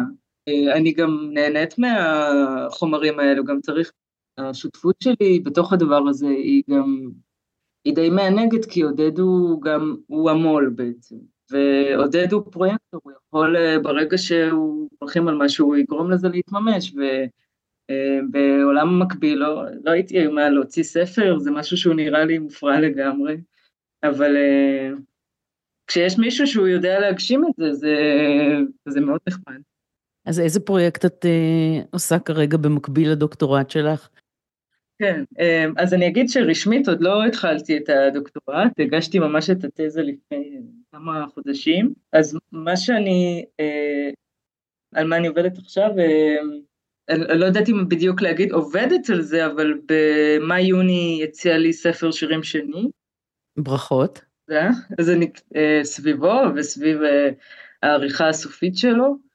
אה, 0.48 0.76
אני 0.76 0.92
גם 0.92 1.30
נהנית 1.32 1.78
מהחומרים 1.78 3.20
האלו, 3.20 3.44
גם 3.44 3.60
צריך, 3.60 3.92
השותפות 4.38 4.96
שלי 5.02 5.40
בתוך 5.44 5.72
הדבר 5.72 6.02
הזה 6.08 6.28
היא 6.28 6.62
גם, 6.70 7.10
היא 7.84 7.94
די 7.94 8.10
מענגת 8.10 8.64
כי 8.64 8.82
עודד 8.82 9.18
הוא 9.18 9.62
גם, 9.62 9.96
הוא 10.06 10.30
המו"ל 10.30 10.72
בעצם, 10.76 11.16
ועודד 11.50 12.32
הוא 12.32 12.42
פרויקטור, 12.52 13.00
הוא 13.04 13.12
יכול 13.12 13.56
אה, 13.56 13.78
ברגע 13.78 14.18
שהוא 14.18 14.88
הולכים 14.98 15.28
על 15.28 15.36
משהו, 15.36 15.66
הוא 15.66 15.76
יגרום 15.76 16.10
לזה 16.10 16.28
להתממש, 16.28 16.92
ו... 16.96 17.00
אה, 17.90 18.18
בעולם 18.30 18.88
המקביל 18.88 19.38
לא, 19.38 19.62
לא 19.84 19.90
הייתי 19.90 20.20
איומה 20.20 20.48
להוציא 20.48 20.82
ספר, 20.82 21.38
זה 21.38 21.50
משהו 21.50 21.76
שהוא 21.76 21.94
נראה 21.94 22.24
לי 22.24 22.38
מופרע 22.38 22.80
לגמרי, 22.80 23.36
אבל 24.02 24.36
אה, 24.36 24.90
כשיש 25.86 26.18
מישהו 26.18 26.46
שהוא 26.46 26.66
יודע 26.66 27.00
להגשים 27.00 27.44
את 27.44 27.54
זה, 27.56 27.72
זה, 27.72 27.94
זה 28.88 29.00
מאוד 29.00 29.20
נחמד. 29.28 29.60
אז 30.28 30.40
איזה 30.40 30.60
פרויקט 30.60 31.04
את 31.04 31.24
uh, 31.24 31.86
עושה 31.90 32.18
כרגע 32.18 32.56
במקביל 32.56 33.10
לדוקטורט 33.10 33.70
שלך? 33.70 34.08
כן, 35.02 35.24
אז 35.76 35.94
אני 35.94 36.08
אגיד 36.08 36.28
שרשמית 36.28 36.88
עוד 36.88 37.00
לא 37.00 37.24
התחלתי 37.24 37.76
את 37.76 37.88
הדוקטורט, 37.88 38.80
הגשתי 38.80 39.18
ממש 39.18 39.50
את 39.50 39.64
התזה 39.64 40.02
לפני 40.02 40.60
כמה 40.92 41.26
חודשים, 41.34 41.94
אז 42.12 42.38
מה 42.52 42.76
שאני, 42.76 43.44
על 44.94 45.06
מה 45.06 45.16
אני 45.16 45.26
עובדת 45.28 45.58
עכשיו, 45.58 45.90
אני 47.08 47.40
לא 47.40 47.44
יודעת 47.44 47.68
אם 47.68 47.88
בדיוק 47.88 48.22
להגיד 48.22 48.52
עובדת 48.52 49.10
על 49.10 49.20
זה, 49.20 49.46
אבל 49.46 49.74
במאי-יוני 49.86 51.18
יציע 51.22 51.58
לי 51.58 51.72
ספר 51.72 52.10
שירים 52.10 52.42
שני. 52.42 52.88
ברכות. 53.58 54.20
זה, 54.46 54.60
אז 54.98 55.10
אני 55.10 55.30
אה, 55.56 55.80
סביבו 55.82 56.40
וסביב 56.56 57.02
אה, 57.02 57.30
העריכה 57.82 58.28
הסופית 58.28 58.76
שלו. 58.76 59.27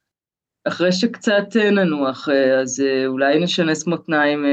אחרי 0.68 0.92
שקצת 0.92 1.58
אה, 1.60 1.72
ננוח, 1.72 2.30
אז 2.62 2.84
אולי 3.08 3.40
נשנס 3.40 3.88
מותניים 3.88 4.46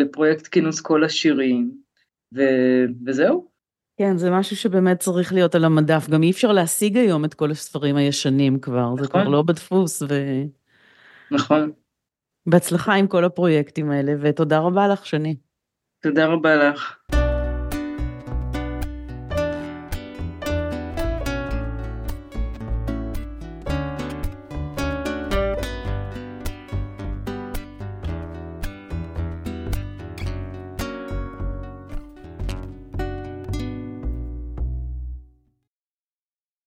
לפרויקט 0.00 0.46
כינוס 0.46 0.80
כל 0.80 1.04
השירים, 1.04 1.70
ו... 2.36 2.42
וזהו. 3.06 3.50
כן, 4.00 4.16
זה 4.16 4.30
משהו 4.30 4.56
שבאמת 4.56 4.98
צריך 4.98 5.32
להיות 5.32 5.54
על 5.54 5.64
המדף. 5.64 6.08
גם 6.10 6.22
אי 6.22 6.30
אפשר 6.30 6.52
להשיג 6.52 6.96
היום 6.96 7.24
את 7.24 7.34
כל 7.34 7.50
הספרים 7.50 7.96
הישנים 7.96 8.58
כבר, 8.60 8.84
נכון. 8.84 9.02
זה 9.02 9.08
כבר 9.08 9.28
לא 9.28 9.42
בדפוס. 9.42 10.02
ו... 10.02 10.14
נכון. 11.30 11.72
בהצלחה 12.46 12.94
עם 12.94 13.06
כל 13.06 13.24
הפרויקטים 13.24 13.90
האלה, 13.90 14.12
ותודה 14.20 14.58
רבה 14.58 14.88
לך, 14.88 15.06
שני. 15.06 15.36
תודה 16.02 16.26
רבה 16.26 16.56
לך. 16.56 16.96